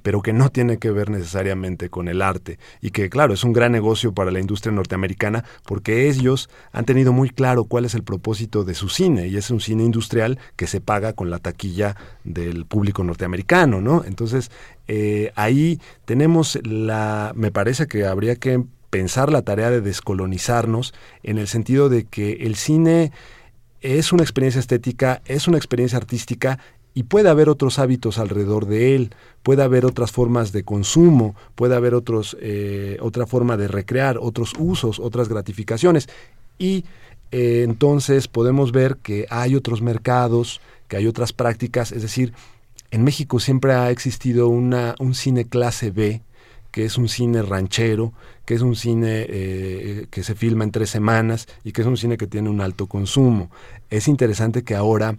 [0.02, 3.52] pero que no tiene que ver necesariamente con el arte y que claro es un
[3.52, 8.02] gran negocio para la industria norteamericana porque ellos han tenido muy claro cuál es el
[8.02, 11.96] propósito de su cine y es un cine industrial que se paga con la taquilla
[12.24, 14.04] del público norteamericano, ¿no?
[14.04, 14.50] Entonces
[14.88, 21.38] eh, ahí tenemos la, me parece que habría que pensar la tarea de descolonizarnos en
[21.38, 23.12] el sentido de que el cine
[23.80, 26.58] es una experiencia estética, es una experiencia artística
[26.94, 31.76] y puede haber otros hábitos alrededor de él, puede haber otras formas de consumo, puede
[31.76, 36.08] haber otros, eh, otra forma de recrear, otros usos, otras gratificaciones.
[36.58, 36.84] Y
[37.30, 42.32] eh, entonces podemos ver que hay otros mercados, que hay otras prácticas, es decir,
[42.90, 46.22] en México siempre ha existido una, un cine clase B,
[46.72, 48.12] que es un cine ranchero,
[48.44, 51.96] que es un cine eh, que se filma en tres semanas y que es un
[51.96, 53.50] cine que tiene un alto consumo.
[53.90, 55.18] Es interesante que ahora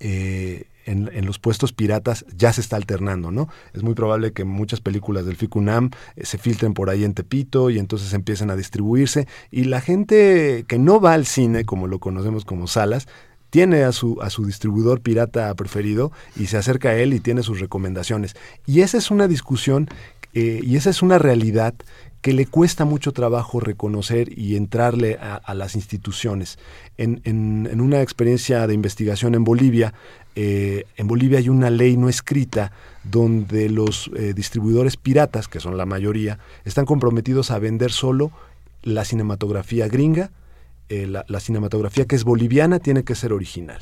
[0.00, 3.48] eh, en, los puestos piratas ya se está alternando, ¿no?
[3.72, 7.70] Es muy probable que muchas películas del FICUNAM eh, se filtren por ahí en Tepito
[7.70, 11.98] y entonces empiecen a distribuirse y la gente que no va al cine, como lo
[11.98, 13.06] conocemos como salas,
[13.50, 17.42] tiene a su, a su distribuidor pirata preferido y se acerca a él y tiene
[17.42, 18.36] sus recomendaciones.
[18.66, 19.88] Y esa es una discusión
[20.34, 21.74] eh, y esa es una realidad
[22.20, 26.58] que le cuesta mucho trabajo reconocer y entrarle a, las instituciones.
[26.96, 29.94] En, en, en, una experiencia de investigación en Bolivia,
[30.34, 32.72] eh, en Bolivia hay una ley no escrita
[33.04, 38.32] donde los eh, distribuidores piratas, que son la mayoría, están comprometidos a vender solo
[38.82, 40.30] la cinematografía gringa,
[40.88, 43.80] eh, la, la cinematografía que es boliviana tiene que ser original.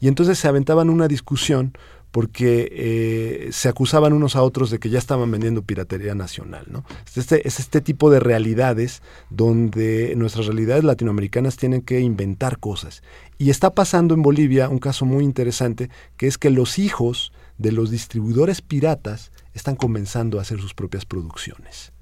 [0.00, 1.76] Y entonces se aventaban una discusión
[2.12, 6.66] porque eh, se acusaban unos a otros de que ya estaban vendiendo piratería nacional.
[6.68, 6.84] ¿no?
[7.16, 13.02] Este, es este tipo de realidades donde nuestras realidades latinoamericanas tienen que inventar cosas.
[13.38, 15.88] Y está pasando en Bolivia un caso muy interesante,
[16.18, 21.06] que es que los hijos de los distribuidores piratas están comenzando a hacer sus propias
[21.06, 21.92] producciones.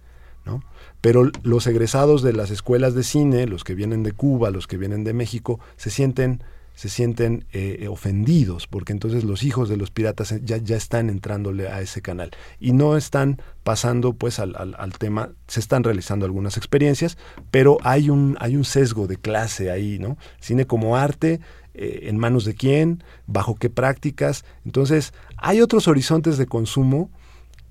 [0.44, 0.64] ¿no?
[1.00, 4.76] Pero los egresados de las escuelas de cine, los que vienen de Cuba, los que
[4.76, 6.42] vienen de México, se sienten
[6.80, 11.68] se sienten eh, ofendidos porque entonces los hijos de los piratas ya, ya están entrándole
[11.68, 12.30] a ese canal.
[12.58, 17.18] Y no están pasando pues al, al, tema, se están realizando algunas experiencias,
[17.50, 20.16] pero hay un, hay un sesgo de clase ahí, ¿no?
[20.40, 21.40] Cine como arte,
[21.74, 27.10] eh, en manos de quién, bajo qué prácticas, entonces hay otros horizontes de consumo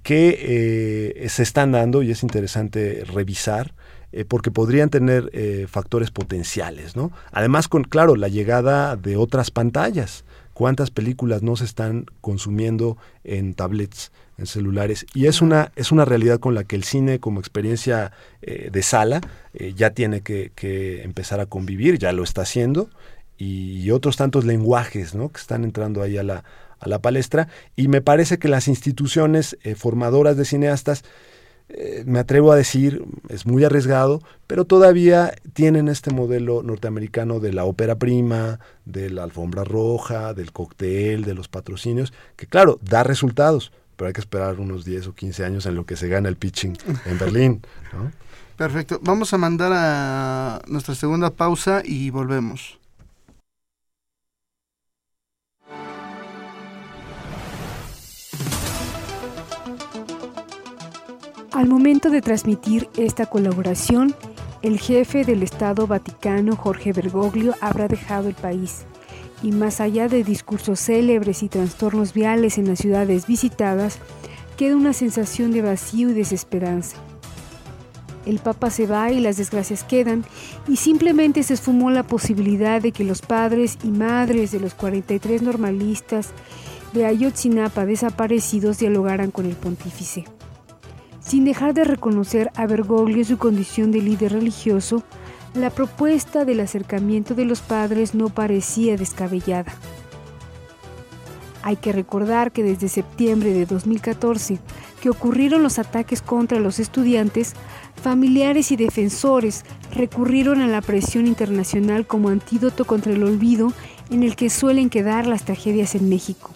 [0.04, 3.74] que eh, se están dando y es interesante revisar
[4.12, 7.12] eh, porque podrían tener eh, factores potenciales, ¿no?
[7.32, 10.26] Además, con, claro, la llegada de otras pantallas.
[10.54, 15.06] ¿Cuántas películas no se están consumiendo en tablets, en celulares?
[15.14, 18.82] Y es una, es una realidad con la que el cine como experiencia eh, de
[18.82, 19.22] sala
[19.76, 20.52] ya tiene que,
[21.04, 22.90] empezar a convivir, ya lo está haciendo,
[23.38, 25.30] y, otros tantos lenguajes ¿no?
[25.30, 26.44] que están entrando ahí a la,
[26.80, 27.48] a la palestra.
[27.76, 31.04] Y me parece que las instituciones formadoras de cineastas
[31.70, 37.54] eh, me atrevo a decir, es muy arriesgado, pero todavía tienen este modelo norteamericano de
[37.54, 43.04] la ópera prima, de la alfombra roja, del cóctel, de los patrocinios, que claro, da
[43.04, 46.28] resultados, pero hay que esperar unos 10 o 15 años en lo que se gana
[46.28, 47.62] el pitching en Berlín.
[48.58, 52.80] Perfecto, vamos a mandar a nuestra segunda pausa y volvemos.
[61.52, 64.14] Al momento de transmitir esta colaboración,
[64.62, 68.86] el jefe del Estado Vaticano, Jorge Bergoglio, habrá dejado el país.
[69.42, 73.98] Y más allá de discursos célebres y trastornos viales en las ciudades visitadas,
[74.58, 76.98] queda una sensación de vacío y desesperanza.
[78.28, 80.26] El Papa se va y las desgracias quedan,
[80.68, 85.42] y simplemente se esfumó la posibilidad de que los padres y madres de los 43
[85.42, 86.30] normalistas
[86.94, 90.26] de Ayotzinapa desaparecidos dialogaran con el pontífice.
[91.30, 95.04] Sin dejar de reconocer a Bergoglio su condición de líder religioso,
[95.54, 99.72] la propuesta del acercamiento de los padres no parecía descabellada.
[101.62, 104.58] Hay que recordar que desde septiembre de 2014,
[105.02, 107.54] que ocurrieron los ataques contra los estudiantes,
[108.02, 113.72] familiares y defensores recurrieron a la presión internacional como antídoto contra el olvido
[114.10, 116.50] en el que suelen quedar las tragedias en México.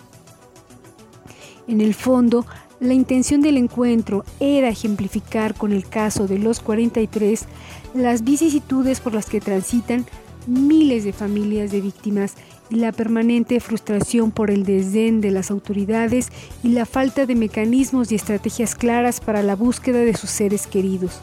[1.67, 2.47] En el fondo,
[2.83, 7.45] la intención del encuentro era ejemplificar con el caso de los 43
[7.93, 10.05] las vicisitudes por las que transitan
[10.47, 12.35] miles de familias de víctimas
[12.69, 16.29] y la permanente frustración por el desdén de las autoridades
[16.63, 21.21] y la falta de mecanismos y estrategias claras para la búsqueda de sus seres queridos.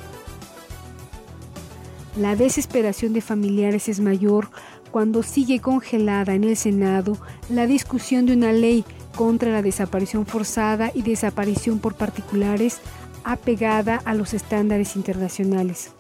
[2.17, 4.51] La desesperación de familiares es mayor
[4.91, 7.17] cuando sigue congelada en el Senado
[7.49, 8.85] la discusión de una ley
[9.15, 12.81] contra la desaparición forzada y desaparición por particulares
[13.25, 15.91] apegada a los estándares internacionales.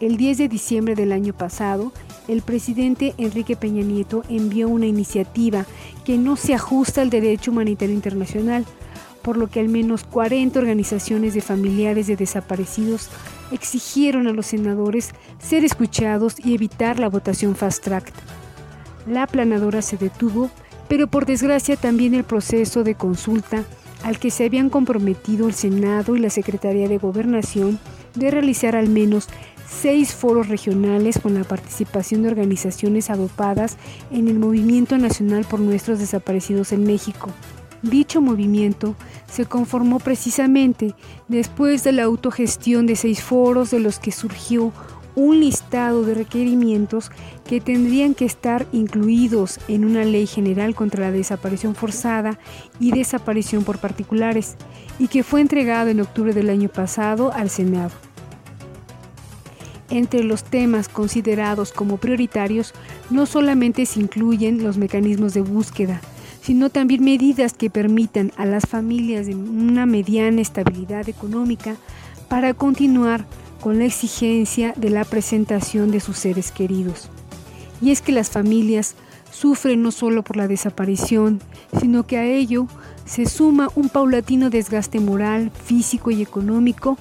[0.00, 1.92] El 10 de diciembre del año pasado,
[2.28, 5.64] el presidente Enrique Peña Nieto envió una iniciativa
[6.04, 8.64] que no se ajusta al derecho humanitario internacional,
[9.22, 13.08] por lo que al menos 40 organizaciones de familiares de desaparecidos
[13.52, 18.12] exigieron a los senadores ser escuchados y evitar la votación fast track.
[19.06, 20.50] La planadora se detuvo
[20.92, 23.64] pero por desgracia también el proceso de consulta
[24.04, 27.78] al que se habían comprometido el Senado y la Secretaría de Gobernación
[28.14, 29.26] de realizar al menos
[29.66, 33.78] seis foros regionales con la participación de organizaciones agrupadas
[34.10, 37.30] en el Movimiento Nacional por Nuestros Desaparecidos en México.
[37.80, 38.94] Dicho movimiento
[39.30, 40.94] se conformó precisamente
[41.26, 44.74] después de la autogestión de seis foros de los que surgió
[45.14, 47.10] un listado de requerimientos
[47.46, 52.38] que tendrían que estar incluidos en una ley general contra la desaparición forzada
[52.80, 54.56] y desaparición por particulares
[54.98, 57.92] y que fue entregado en octubre del año pasado al Senado.
[59.90, 62.72] Entre los temas considerados como prioritarios
[63.10, 66.00] no solamente se incluyen los mecanismos de búsqueda,
[66.40, 71.76] sino también medidas que permitan a las familias de una mediana estabilidad económica
[72.28, 73.26] para continuar
[73.62, 77.08] con la exigencia de la presentación de sus seres queridos.
[77.80, 78.96] Y es que las familias
[79.30, 81.40] sufren no solo por la desaparición,
[81.80, 82.66] sino que a ello
[83.04, 86.98] se suma un paulatino desgaste moral, físico y económico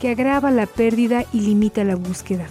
[0.00, 2.46] que agrava la pérdida y limita la búsqueda.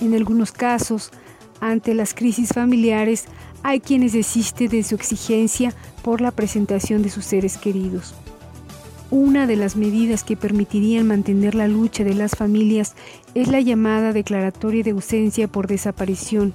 [0.00, 1.12] En algunos casos,
[1.60, 3.26] ante las crisis familiares,
[3.62, 5.72] hay quienes desisten de su exigencia
[6.02, 8.14] por la presentación de sus seres queridos.
[9.10, 12.94] Una de las medidas que permitirían mantener la lucha de las familias
[13.34, 16.52] es la llamada declaratoria de ausencia por desaparición,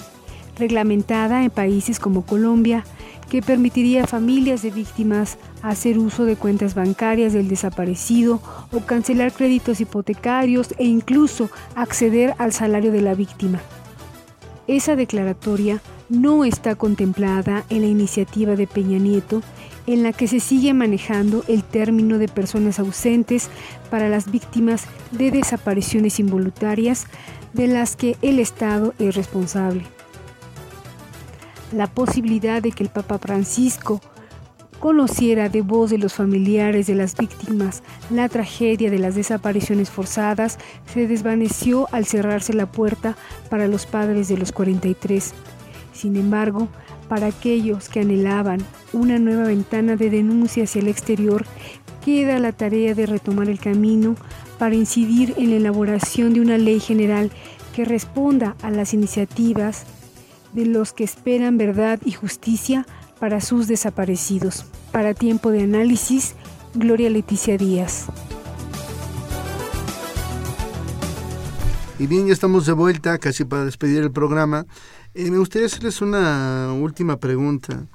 [0.58, 2.86] reglamentada en países como Colombia,
[3.30, 8.42] que permitiría a familias de víctimas hacer uso de cuentas bancarias del desaparecido
[8.72, 13.60] o cancelar créditos hipotecarios e incluso acceder al salario de la víctima.
[14.68, 19.42] Esa declaratoria no está contemplada en la iniciativa de Peña Nieto
[19.88, 23.50] en la que se sigue manejando el término de personas ausentes
[23.90, 27.06] para las víctimas de desapariciones involuntarias
[27.54, 29.84] de las que el Estado es responsable.
[31.72, 34.02] La posibilidad de que el Papa Francisco
[34.80, 37.82] conociera de voz de los familiares de las víctimas
[38.12, 40.60] la tragedia de las desapariciones forzadas,
[40.94, 43.16] se desvaneció al cerrarse la puerta
[43.50, 45.34] para los padres de los 43.
[45.94, 46.68] Sin embargo,
[47.08, 48.60] para aquellos que anhelaban
[48.94, 51.46] una nueva ventana de denuncia hacia el exterior,
[52.04, 54.16] queda la tarea de retomar el camino
[54.60, 57.32] para incidir en la elaboración de una ley general
[57.76, 59.86] que responda a las iniciativas
[60.54, 62.86] de los que esperan verdad y justicia
[63.20, 64.66] para sus desaparecidos.
[64.92, 66.36] Para tiempo de análisis,
[66.74, 68.08] Gloria Leticia Díaz.
[71.98, 74.66] Y bien, ya estamos de vuelta, casi para despedir el programa.
[75.18, 77.86] Eh, me gustaría hacerles una última pregunta.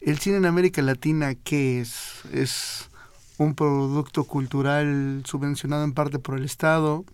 [0.00, 2.22] ¿El cine en América Latina qué es?
[2.32, 2.88] ¿Es
[3.36, 7.04] un producto cultural subvencionado en parte por el Estado?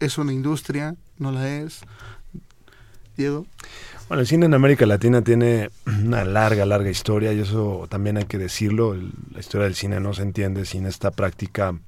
[0.00, 0.96] ¿Es una industria?
[1.18, 1.82] ¿No la es?
[3.14, 3.44] Diego.
[4.08, 8.24] Bueno, el cine en América Latina tiene una larga, larga historia y eso también hay
[8.24, 8.94] que decirlo.
[8.94, 11.78] la historia del cine no se entiende sin esta práctica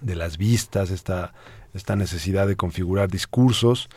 [0.00, 1.34] de las vistas, esta,
[1.74, 3.90] esta necesidad de configurar discursos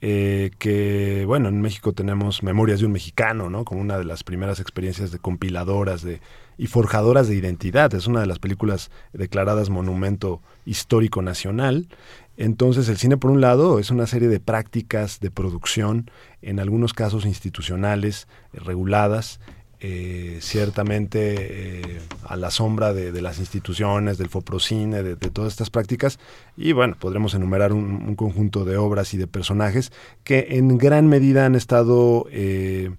[0.00, 3.64] eh, que, bueno, en México tenemos Memorias de un Mexicano, ¿no?
[3.64, 6.20] Como una de las primeras experiencias de compiladoras de,
[6.58, 7.94] y forjadoras de identidad.
[7.94, 11.88] Es una de las películas declaradas Monumento Histórico Nacional.
[12.36, 16.10] Entonces el cine, por un lado, es una serie de prácticas de producción,
[16.42, 19.40] en algunos casos institucionales, reguladas,
[19.88, 26.18] eh, ciertamente eh, a la sombra de, las instituciones, del FOPROCINE, de, todas estas prácticas.
[26.56, 29.92] Y bueno, podremos enumerar un, conjunto de obras y de personajes
[30.24, 32.90] que en gran medida han estado eh,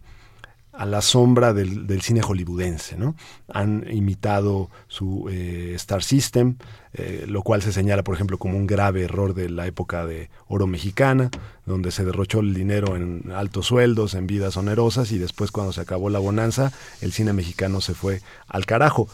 [0.77, 2.97] a la sombra del, cine hollywoodense.
[2.97, 3.15] ¿no?
[3.47, 6.57] Han imitado su eh, Star System,
[6.93, 10.29] eh, lo cual se señala, por ejemplo, como un grave error de la época de
[10.47, 11.31] oro mexicana,
[11.65, 15.81] donde se derrochó el dinero en altos sueldos, en vidas onerosas, y después cuando se
[15.81, 16.71] acabó la bonanza,
[17.01, 19.07] el cine mexicano se fue al carajo.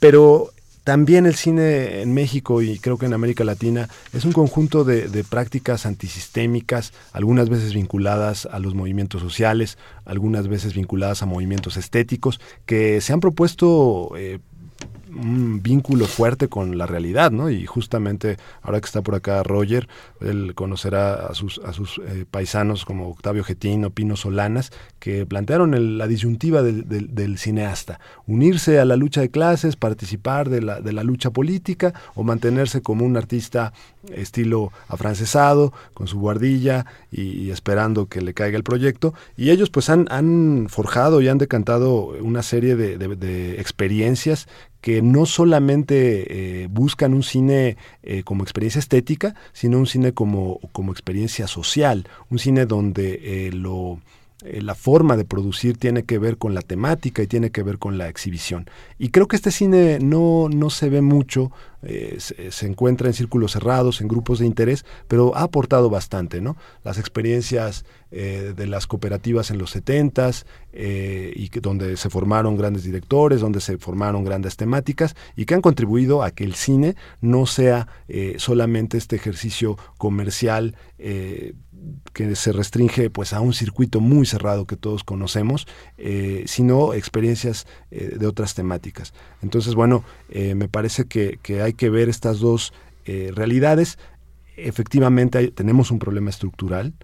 [0.00, 0.50] Pero
[0.84, 5.24] también el cine en México y creo que en América Latina es un conjunto de,
[5.24, 12.38] prácticas antisistémicas, algunas veces vinculadas a los movimientos sociales, algunas veces vinculadas a movimientos estéticos,
[12.66, 14.40] que se han propuesto eh,
[15.14, 17.50] un vínculo fuerte con la realidad, ¿no?
[17.50, 19.88] Y justamente ahora que está por acá Roger,
[20.20, 25.98] él conocerá a sus, a sus eh, paisanos como Octavio Getino, Pino Solanas, que plantearon
[25.98, 31.02] la disyuntiva del, cineasta, unirse a la lucha de clases, participar de la, de la
[31.02, 33.72] lucha política o mantenerse como un artista
[34.12, 39.14] estilo afrancesado, con su guardilla y, esperando que le caiga el proyecto.
[39.36, 44.48] Y ellos pues han, forjado y han decantado una serie de experiencias
[44.84, 46.26] que no solamente
[46.62, 52.06] eh, buscan un cine eh, como experiencia estética, sino un cine como, como experiencia social,
[52.28, 53.98] un cine donde eh, lo
[54.44, 57.78] eh, la forma de producir tiene que ver con la temática y tiene que ver
[57.78, 58.66] con la exhibición.
[58.98, 61.50] Y creo que este cine no, no se ve mucho,
[61.82, 66.58] eh, se, encuentra en círculos cerrados, en grupos de interés, pero ha aportado bastante, ¿no?
[66.82, 70.30] Las experiencias eh, de las cooperativas en los 70
[70.74, 75.62] y que, donde se formaron grandes directores, donde se formaron grandes temáticas y que han
[75.62, 77.88] contribuido a que el cine no sea
[78.36, 80.76] solamente este ejercicio comercial
[82.12, 85.66] que se restringe pues a un circuito muy cerrado que todos conocemos,
[85.98, 89.12] eh, sino experiencias eh, de otras temáticas.
[89.42, 92.72] Entonces, bueno, eh, me parece que, hay que ver estas dos
[93.06, 93.98] realidades.
[94.56, 96.94] Efectivamente tenemos un problema estructural,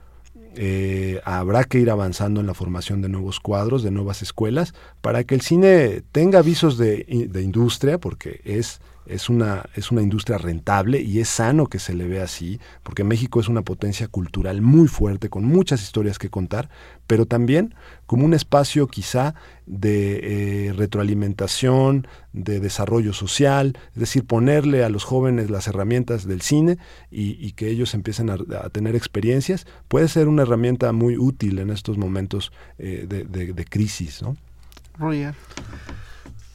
[1.24, 4.72] habrá que ir avanzando en la formación de nuevos cuadros, de nuevas escuelas,
[5.02, 7.04] para que el cine tenga visos de
[7.42, 12.06] industria, porque es es una, es una industria rentable y es sano que se le
[12.06, 16.70] vea así, porque México es una potencia cultural muy fuerte, con muchas historias que contar,
[17.06, 17.74] pero también
[18.06, 19.34] como un espacio quizá
[19.66, 26.40] de eh, retroalimentación, de desarrollo social, es decir, ponerle a los jóvenes las herramientas del
[26.40, 26.78] cine
[27.10, 28.38] y, que ellos empiecen a,
[28.70, 34.22] tener experiencias, puede ser una herramienta muy útil en estos momentos eh, de, crisis.
[34.22, 34.36] ¿no?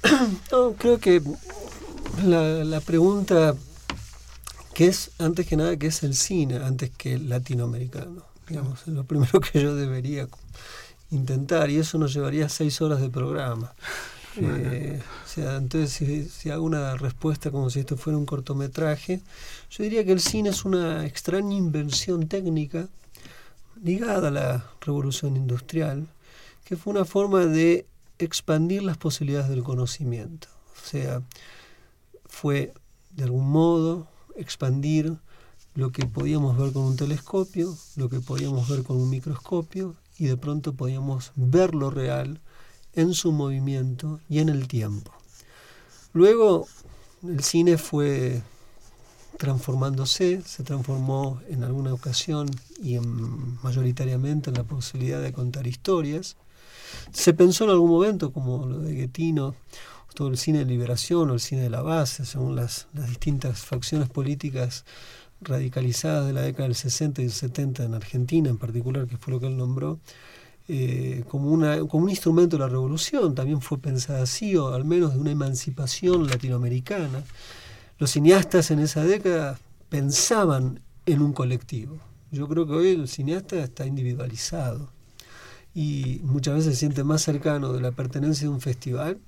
[0.52, 1.22] No, creo que
[2.24, 3.56] la, pregunta
[4.74, 8.24] que es, antes que nada, ¿qué es el cine antes que el latinoamericano?
[8.48, 10.28] Digamos, es lo primero que yo debería
[11.12, 13.74] intentar y eso nos llevaría seis horas de programa.
[14.38, 19.22] Eh, o sea, entonces si, si, hago una respuesta como si esto fuera un cortometraje,
[19.70, 22.90] yo diría que el cine es una extraña invención técnica
[23.82, 26.08] ligada a la revolución industrial,
[26.66, 27.86] que fue una forma de
[28.20, 30.48] expandir las posibilidades del conocimiento.
[30.84, 31.22] O sea,
[32.36, 32.74] fue
[33.12, 35.18] de algún modo expandir
[35.74, 40.26] lo que podíamos ver con un telescopio, lo que podíamos ver con un microscopio y
[40.26, 42.42] de pronto podíamos ver lo real
[42.94, 45.14] en su movimiento y en el tiempo.
[46.12, 46.68] Luego
[47.24, 48.42] el cine fue
[49.38, 52.50] transformándose, se transformó en alguna ocasión
[52.84, 56.36] y en, mayoritariamente en la posibilidad de contar historias.
[57.14, 59.56] Se pensó en algún momento, como lo de Guetino,
[60.16, 63.60] todo el cine de liberación o el cine de la base, según las, las distintas
[63.60, 64.86] facciones políticas
[65.42, 69.34] radicalizadas de la década del 60 y del 70 en Argentina en particular, que fue
[69.34, 70.00] lo que él nombró,
[70.68, 74.86] eh, como, una, como un instrumento de la revolución, también fue pensada así, o al
[74.86, 77.24] menos de una emancipación latinoamericana.
[78.00, 79.60] Los cineastas en esa década
[79.90, 81.98] pensaban en un colectivo.
[82.32, 84.90] Yo creo que hoy el cineasta está individualizado
[85.74, 89.20] y muchas veces se siente más cercano de la pertenencia de un festival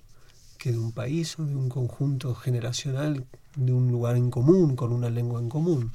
[0.57, 4.91] que de un país o de un conjunto generacional, de un lugar en común, con
[4.91, 5.91] una lengua en común.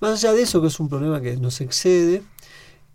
[0.00, 2.22] Más allá de eso, que es un problema que nos excede,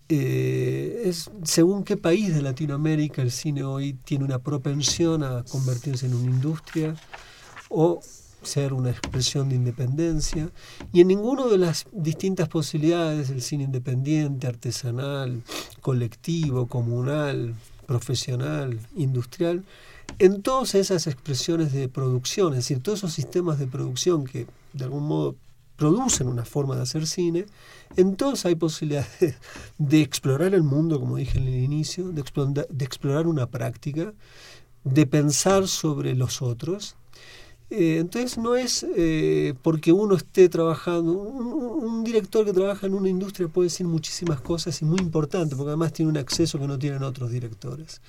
[0.09, 6.07] eh, es según qué país de Latinoamérica el cine hoy tiene una propensión a convertirse
[6.07, 6.95] en una industria
[7.69, 8.01] o
[8.41, 10.49] ser una expresión de independencia
[10.91, 15.43] y en ninguna de las distintas posibilidades el cine independiente, artesanal,
[15.81, 17.53] colectivo, comunal,
[17.85, 19.63] profesional, industrial,
[20.17, 24.83] en todas esas expresiones de producción, es decir, todos esos sistemas de producción que de
[24.83, 25.35] algún modo
[25.79, 27.45] producen una forma de hacer cine,
[27.95, 29.35] en todos hay posibilidades
[29.77, 34.13] de, explorar el mundo, como dije en el inicio, de, explorar, una práctica,
[34.83, 36.95] de pensar sobre los otros.
[37.69, 43.09] Eh, entonces no es eh, porque uno esté trabajando, un, director que trabaja en una
[43.09, 46.77] industria puede decir muchísimas cosas y muy importante, porque además tiene un acceso que no
[46.79, 48.01] tienen otros directores.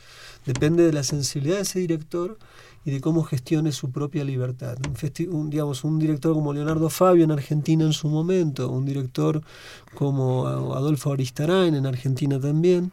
[0.47, 2.39] Depende de la sensibilidad de ese director
[2.85, 4.79] y de cómo gestione su propia libertad.
[5.31, 9.43] Un, digamos, un director como Leonardo Fabio en Argentina en su momento, un director
[9.95, 12.91] como Adolfo Aristarain en Argentina también,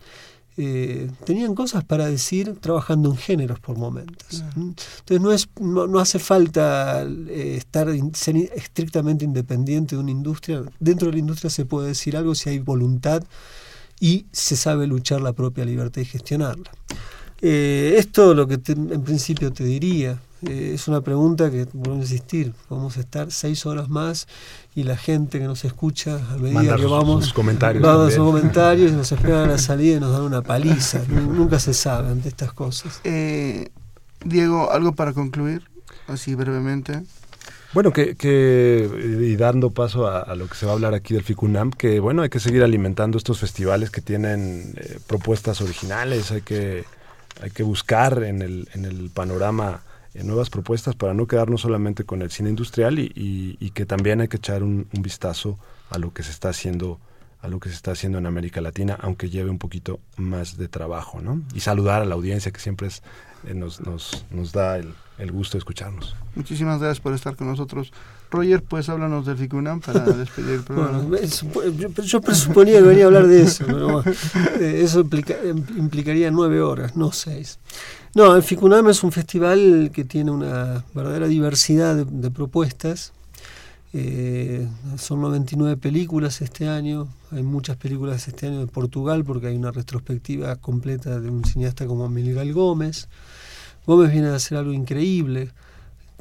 [0.60, 4.44] eh, tenían cosas para decir trabajando en géneros por momentos.
[4.56, 10.64] Entonces no, es, no, hace falta eh, estar ser estrictamente independiente de una industria.
[10.80, 13.24] Dentro de la industria se puede decir algo si hay voluntad
[14.00, 16.72] y se sabe luchar la propia libertad y gestionarla.
[17.42, 20.20] Eh, esto lo que en principio te diría.
[20.46, 24.28] Eh, es una pregunta que, vuelvo a insistir, vamos a estar seis horas más
[24.76, 28.96] y la gente que nos escucha, a medida que vamos, sus comentarios, sus comentarios y
[28.96, 31.02] nos esperan a la salida y nos dan una paliza.
[31.08, 33.02] Nunca se sabe ante estas cosas.
[33.04, 33.70] Eh,
[34.24, 35.64] Diego, ¿algo para concluir?
[36.08, 37.02] Así brevemente.
[37.74, 38.90] Bueno, que, que,
[39.22, 42.22] y dando paso a, lo que se va a hablar aquí del FICUNAM, que bueno,
[42.22, 44.74] hay que seguir alimentando estos festivales que tienen
[45.08, 46.86] propuestas originales, hay que
[47.42, 49.82] hay que buscar en el, en el panorama
[50.14, 54.22] eh, nuevas propuestas para no quedarnos solamente con el cine industrial y, y, que también
[54.22, 55.60] hay que echar un, vistazo
[55.90, 57.00] a lo que se está haciendo
[57.42, 60.68] a lo que se está haciendo en América Latina, aunque lleve un poquito más de
[60.68, 61.44] trabajo, ¿no?
[61.54, 63.04] Y saludar a la audiencia que siempre es,
[63.46, 66.16] eh, nos, nos, nos da el, el gusto de escucharnos.
[66.36, 67.92] Muchísimas gracias por estar con nosotros.
[68.30, 71.04] Roger, pues háblanos del FICUNAM para despedir el programa.
[72.04, 74.04] yo, presuponía que venía a hablar de eso, pero
[74.60, 75.00] eh, eso
[75.78, 77.60] implicaría nueve horas, no seis.
[78.14, 83.14] No, el FICUNAM es un festival que tiene una verdadera diversidad de, propuestas.
[83.94, 89.56] Eh, son 99 películas este año, hay muchas películas este año de Portugal porque hay
[89.56, 93.08] una retrospectiva completa de un cineasta como Miguel Gómez.
[93.88, 95.52] Gómez viene a hacer algo increíble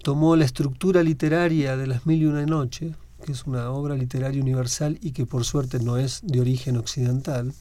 [0.06, 2.94] tomó la estructura literaria de Las Mil y Una Noche,
[3.24, 7.52] que es una obra literaria universal y que por suerte no es de origen occidental,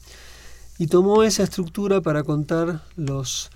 [0.78, 3.50] y tomó esa estructura para contar las,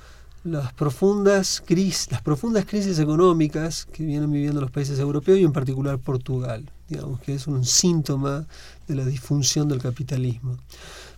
[0.77, 6.01] profundas crisis, las profundas crisis económicas que vienen viviendo los países europeos y en particular
[6.01, 8.45] Portugal, digamos que es un síntoma
[8.89, 10.57] de la disfunción del capitalismo.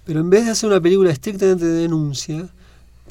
[0.04, 2.50] Pero en vez de hacer una película estrictamente de denuncia,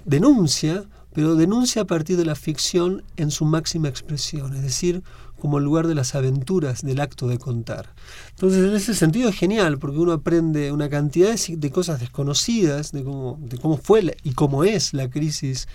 [0.05, 5.03] denuncia pero denuncia a partir de la ficción en su máxima expresión, es decir,
[5.39, 7.95] como lugar de las aventuras del acto de contar.
[8.29, 13.03] Entonces, en ese sentido es genial, porque uno aprende una cantidad de cosas desconocidas, de
[13.03, 15.67] cómo fue y cómo es la crisis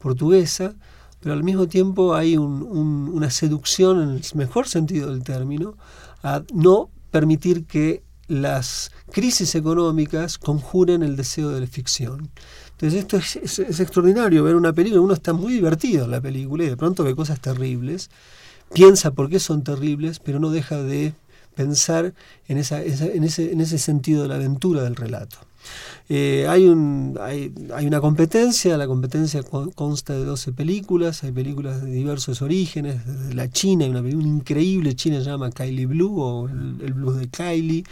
[0.00, 0.74] portuguesa,
[1.20, 5.76] pero al mismo tiempo hay una seducción, en el mejor sentido del término,
[6.22, 12.30] a no permitir que las crisis económicas conjuren el deseo de la ficción.
[12.80, 16.68] Entonces esto es, extraordinario, ver una película, uno está muy divertido en la película y
[16.68, 18.10] de pronto ve cosas terribles,
[18.72, 21.12] piensa por qué son terribles, pero no deja de
[21.54, 22.14] pensar
[22.48, 25.36] en, ese, en ese sentido de la aventura del relato.
[26.08, 33.06] Eh, hay, una competencia, la competencia consta de 12 películas, hay películas de diversos orígenes,
[33.06, 36.94] desde la China, hay una película increíble china se llama Kylie Blue o el, el
[36.94, 37.84] Blues de Kylie,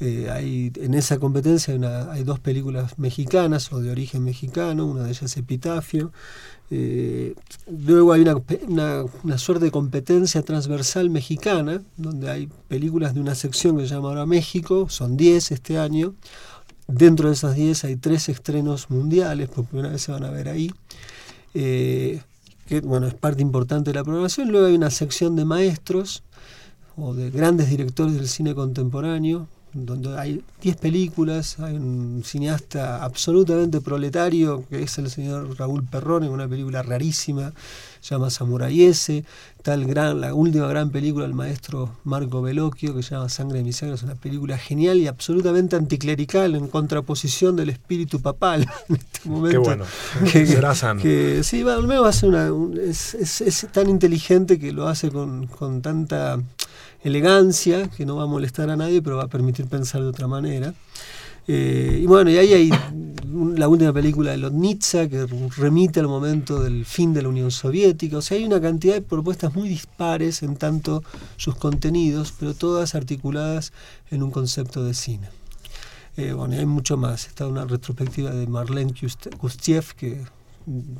[0.00, 1.74] Eh, hay, en esa competencia
[2.12, 6.12] hay, dos películas mexicanas o de origen mexicano, una de ellas es Epitafio.
[6.70, 7.34] Eh,
[7.66, 8.36] luego hay una,
[9.24, 14.08] una, suerte de competencia transversal mexicana, donde hay películas de una sección que se llama
[14.08, 16.14] ahora México, son 10 este año.
[16.86, 20.48] Dentro de esas 10 hay tres estrenos mundiales, por primera vez se van a ver
[20.48, 20.72] ahí.
[21.54, 22.22] Eh,
[22.66, 24.50] que bueno, es parte importante de la programación.
[24.50, 26.22] Luego hay una sección de maestros
[26.96, 33.80] o de grandes directores del cine contemporáneo, donde hay 10 películas, hay un cineasta absolutamente
[33.80, 37.52] proletario, que es el señor Raúl Perrón, en una película rarísima,
[38.00, 39.24] se llama Samurai S,
[39.62, 43.64] tal gran, la última gran película del maestro Marco Bellocchio, que se llama Sangre de
[43.64, 48.96] mi sangre, es una película genial y absolutamente anticlerical, en contraposición del espíritu papal en
[48.96, 49.50] este momento.
[49.50, 49.84] Qué bueno,
[50.32, 51.02] que, será sano.
[51.02, 52.50] Que, sí, va, va a ser una,
[52.82, 56.40] es, es, es, tan inteligente que lo hace con, con tanta
[57.02, 60.26] elegancia, que no va a molestar a nadie, pero va a permitir pensar de otra
[60.26, 60.74] manera.
[61.50, 62.70] Eh, y bueno, y ahí hay
[63.56, 65.26] la última película de Lotnitsa que
[65.56, 68.18] remite al momento del fin de la Unión Soviética.
[68.18, 71.02] O sea, hay una cantidad de propuestas muy dispares en tanto
[71.38, 73.72] sus contenidos, pero todas articuladas
[74.10, 75.30] en un concepto de cine.
[76.18, 77.26] Eh, bueno, y hay mucho más.
[77.26, 78.92] Está una retrospectiva de Marlene
[79.40, 80.24] Gustiev, que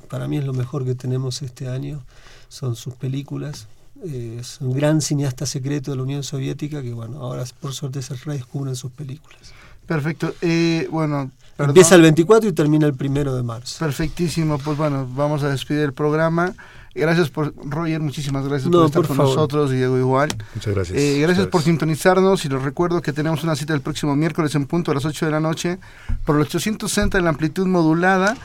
[0.09, 2.05] para mí es lo mejor que tenemos este año.
[2.49, 3.69] Son sus películas
[4.05, 8.15] es un gran cineasta secreto de la Unión Soviética que, bueno, ahora por suerte se
[8.15, 9.41] redescubren sus películas.
[9.87, 10.35] Perfecto.
[10.43, 13.79] Eh, bueno, empieza el 24 y termina el primero de marzo.
[13.79, 14.59] Perfectísimo.
[14.59, 16.55] Pues bueno, vamos a despedir el programa.
[16.95, 20.29] Gracias por, Roger, muchísimas gracias por estar con nosotros, Diego igual.
[20.55, 20.99] Muchas gracias.
[20.99, 24.67] Eh, gracias por sintonizarnos y les recuerdo que tenemos una cita el próximo miércoles en
[24.67, 25.79] punto a las 8 de la noche
[26.25, 28.37] por el 860 en la amplitud modulada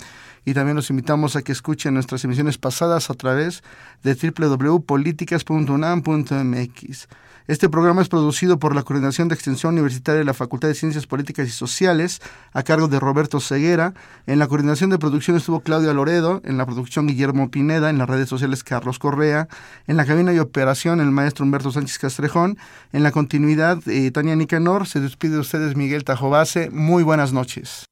[0.45, 3.63] Y también los invitamos a que escuchen nuestras emisiones pasadas a través
[4.03, 7.09] de www.políticas.unam.mx.
[7.49, 11.07] Este programa es producido por la Coordinación de Extensión Universitaria de la Facultad de Ciencias
[11.07, 12.21] Políticas y Sociales,
[12.53, 13.95] a cargo de Roberto Ceguera.
[14.27, 18.09] En la coordinación de producción estuvo Claudia Loredo, en la producción Guillermo Pineda, en las
[18.09, 19.47] redes sociales Carlos Correa,
[19.87, 22.59] en la cabina de operación el maestro Humberto Sánchez Castrejón,
[22.93, 24.89] en la continuidad eh, Tania Nicanor.
[24.89, 26.71] Se despide de ustedes Miguel Tajobase.
[26.71, 27.85] Muy buenas noches.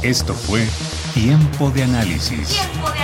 [0.00, 0.66] Esto fue
[1.12, 2.48] Tiempo de Análisis.
[2.48, 3.03] Tiempo de Análisis